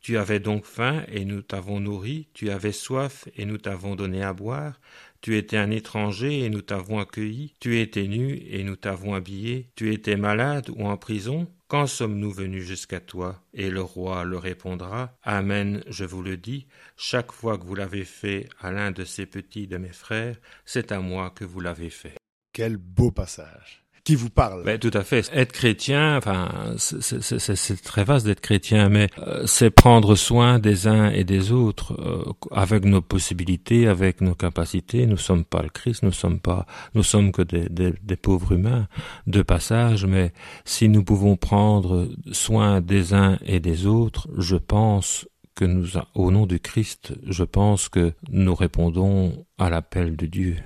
Tu 0.00 0.16
avais 0.16 0.40
donc 0.40 0.64
faim 0.64 1.02
et 1.12 1.24
nous 1.24 1.42
t'avons 1.42 1.80
nourri, 1.80 2.28
tu 2.32 2.50
avais 2.50 2.72
soif 2.72 3.28
et 3.36 3.44
nous 3.44 3.58
t'avons 3.58 3.94
donné 3.94 4.22
à 4.22 4.32
boire, 4.32 4.80
tu 5.20 5.36
étais 5.36 5.56
un 5.56 5.70
étranger 5.70 6.44
et 6.44 6.50
nous 6.50 6.62
t'avons 6.62 6.98
accueilli, 6.98 7.54
tu 7.60 7.80
étais 7.80 8.06
nu 8.06 8.42
et 8.48 8.62
nous 8.64 8.76
t'avons 8.76 9.14
habillé, 9.14 9.70
tu 9.76 9.92
étais 9.92 10.16
malade 10.16 10.70
ou 10.70 10.86
en 10.86 10.96
prison, 10.96 11.48
quand 11.68 11.86
sommes-nous 11.86 12.30
venus 12.30 12.64
jusqu'à 12.64 13.00
toi? 13.00 13.42
Et 13.52 13.68
le 13.70 13.82
roi 13.82 14.24
leur 14.24 14.42
répondra, 14.42 15.14
Amen, 15.22 15.82
je 15.86 16.04
vous 16.04 16.22
le 16.22 16.36
dis, 16.36 16.66
chaque 16.96 17.32
fois 17.32 17.58
que 17.58 17.64
vous 17.64 17.74
l'avez 17.74 18.04
fait 18.04 18.48
à 18.60 18.72
l'un 18.72 18.90
de 18.90 19.04
ces 19.04 19.26
petits 19.26 19.66
de 19.66 19.76
mes 19.76 19.92
frères, 19.92 20.36
c'est 20.64 20.92
à 20.92 21.00
moi 21.00 21.30
que 21.30 21.44
vous 21.44 21.60
l'avez 21.60 21.90
fait. 21.90 22.14
Quel 22.54 22.78
beau 22.78 23.10
passage 23.10 23.84
qui 24.08 24.14
vous 24.14 24.30
parle. 24.30 24.78
Tout 24.78 24.90
à 24.94 25.02
fait. 25.04 25.30
Être 25.34 25.52
chrétien, 25.52 26.16
enfin, 26.16 26.48
c'est 26.78 27.82
très 27.82 28.04
vaste 28.04 28.24
d'être 28.24 28.40
chrétien, 28.40 28.88
mais 28.88 29.08
euh, 29.18 29.42
c'est 29.44 29.68
prendre 29.68 30.14
soin 30.14 30.58
des 30.58 30.86
uns 30.86 31.10
et 31.10 31.24
des 31.24 31.52
autres 31.52 31.92
euh, 32.00 32.32
avec 32.50 32.86
nos 32.86 33.02
possibilités, 33.02 33.86
avec 33.86 34.22
nos 34.22 34.34
capacités. 34.34 35.04
Nous 35.04 35.18
sommes 35.18 35.44
pas 35.44 35.60
le 35.60 35.68
Christ, 35.68 36.04
nous 36.04 36.12
sommes 36.12 36.40
pas, 36.40 36.64
nous 36.94 37.02
sommes 37.02 37.32
que 37.32 37.42
des 37.42 38.16
pauvres 38.16 38.52
humains 38.52 38.88
de 39.26 39.42
passage, 39.42 40.06
mais 40.06 40.32
si 40.64 40.88
nous 40.88 41.04
pouvons 41.04 41.36
prendre 41.36 42.08
soin 42.32 42.80
des 42.80 43.12
uns 43.12 43.36
et 43.44 43.60
des 43.60 43.84
autres, 43.84 44.26
je 44.38 44.56
pense 44.56 45.28
que 45.54 45.66
nous, 45.66 46.00
au 46.14 46.30
nom 46.30 46.46
du 46.46 46.60
Christ, 46.60 47.12
je 47.26 47.44
pense 47.44 47.90
que 47.90 48.14
nous 48.30 48.54
répondons 48.54 49.44
à 49.58 49.68
l'appel 49.68 50.16
de 50.16 50.24
Dieu. 50.24 50.56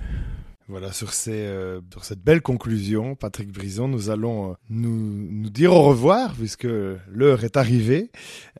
Voilà, 0.69 0.93
sur, 0.93 1.11
ces, 1.11 1.31
euh, 1.45 1.81
sur 1.91 2.05
cette 2.05 2.23
belle 2.23 2.41
conclusion, 2.41 3.15
Patrick 3.15 3.51
Brison, 3.51 3.89
nous 3.89 4.09
allons 4.09 4.51
euh, 4.51 4.53
nous, 4.69 5.27
nous 5.29 5.49
dire 5.49 5.73
au 5.73 5.81
revoir 5.83 6.33
puisque 6.33 6.63
l'heure 6.63 7.43
est 7.43 7.57
arrivée. 7.57 8.11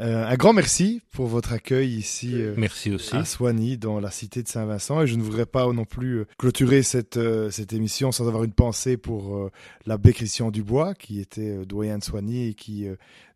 Euh, 0.01 0.27
un 0.27 0.35
grand 0.35 0.51
merci 0.51 1.01
pour 1.11 1.27
votre 1.27 1.53
accueil 1.53 1.93
ici 1.93 2.33
euh, 2.33 2.55
Merci 2.57 2.91
aussi. 2.91 3.15
à 3.15 3.23
Soigny, 3.23 3.77
dans 3.77 4.01
la 4.01 4.11
cité 4.11 4.43
de 4.43 4.49
Saint-Vincent. 4.49 5.01
Et 5.01 5.07
je 5.07 5.15
ne 5.15 5.23
voudrais 5.23 5.45
pas 5.45 5.71
non 5.71 5.85
plus 5.85 6.25
clôturer 6.37 6.83
cette, 6.83 7.19
cette 7.51 7.71
émission 7.71 8.11
sans 8.11 8.27
avoir 8.27 8.43
une 8.43 8.53
pensée 8.53 8.97
pour 8.97 9.49
l'abbé 9.85 10.11
Christian 10.13 10.51
Dubois, 10.51 10.93
qui 10.95 11.21
était 11.21 11.65
doyen 11.65 11.99
de 11.99 12.03
Soigny 12.03 12.49
et 12.49 12.53
qui 12.53 12.87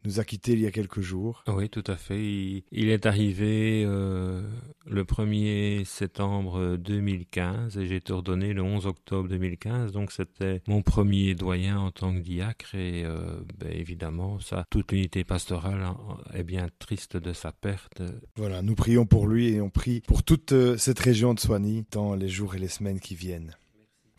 nous 0.05 0.19
a 0.19 0.23
quittés 0.23 0.53
il 0.53 0.61
y 0.61 0.65
a 0.65 0.71
quelques 0.71 1.01
jours. 1.01 1.43
Oui, 1.47 1.69
tout 1.69 1.83
à 1.87 1.95
fait. 1.95 2.19
Il, 2.19 2.63
il 2.71 2.89
est 2.89 3.05
arrivé 3.05 3.83
euh, 3.85 4.41
le 4.85 5.03
1er 5.03 5.85
septembre 5.85 6.77
2015 6.77 7.77
et 7.77 7.85
j'ai 7.85 7.97
été 7.97 8.13
ordonné 8.13 8.53
le 8.53 8.61
11 8.61 8.87
octobre 8.87 9.27
2015. 9.29 9.91
Donc 9.91 10.11
c'était 10.11 10.61
mon 10.67 10.81
premier 10.81 11.35
doyen 11.35 11.79
en 11.79 11.91
tant 11.91 12.13
que 12.13 12.19
diacre 12.19 12.75
et 12.75 13.03
euh, 13.03 13.39
ben, 13.57 13.71
évidemment, 13.71 14.39
ça, 14.39 14.65
toute 14.69 14.91
l'unité 14.91 15.23
pastorale 15.23 15.87
est 16.33 16.43
bien 16.43 16.67
triste 16.79 17.17
de 17.17 17.33
sa 17.33 17.51
perte. 17.51 18.01
Voilà, 18.35 18.61
nous 18.61 18.75
prions 18.75 19.05
pour 19.05 19.27
lui 19.27 19.49
et 19.49 19.61
on 19.61 19.69
prie 19.69 20.01
pour 20.01 20.23
toute 20.23 20.51
euh, 20.51 20.77
cette 20.77 20.99
région 20.99 21.33
de 21.33 21.39
Soigny 21.39 21.85
dans 21.91 22.15
les 22.15 22.29
jours 22.29 22.55
et 22.55 22.59
les 22.59 22.67
semaines 22.67 22.99
qui 22.99 23.15
viennent. 23.15 23.55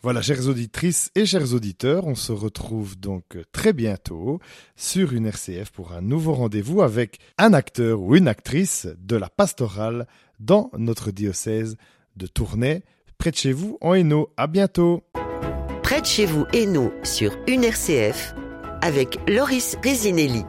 Voilà, 0.01 0.21
chères 0.21 0.47
auditrices 0.47 1.11
et 1.15 1.25
chers 1.25 1.53
auditeurs, 1.53 2.07
on 2.07 2.15
se 2.15 2.31
retrouve 2.31 2.97
donc 2.97 3.37
très 3.51 3.73
bientôt 3.73 4.39
sur 4.77 5.11
une 5.11 5.25
RCF 5.25 5.71
pour 5.71 5.91
un 5.91 5.99
nouveau 5.99 6.33
rendez-vous 6.33 6.81
avec 6.81 7.19
un 7.37 7.51
acteur 7.51 7.99
ou 7.99 8.15
une 8.15 8.29
actrice 8.29 8.87
de 8.97 9.17
la 9.17 9.27
pastorale 9.27 10.07
dans 10.39 10.71
notre 10.77 11.11
diocèse 11.11 11.75
de 12.15 12.27
Tournai, 12.27 12.83
près 13.17 13.31
de 13.31 13.35
chez 13.35 13.51
vous 13.51 13.77
en 13.81 13.93
Hainaut. 13.93 14.29
À 14.37 14.47
bientôt! 14.47 15.03
Près 15.83 15.99
de 15.99 16.05
chez 16.05 16.25
vous 16.25 16.45
Hainaut 16.53 16.93
sur 17.03 17.35
une 17.47 17.65
RCF 17.65 18.33
avec 18.81 19.19
Loris 19.27 19.75
Résinelli. 19.83 20.45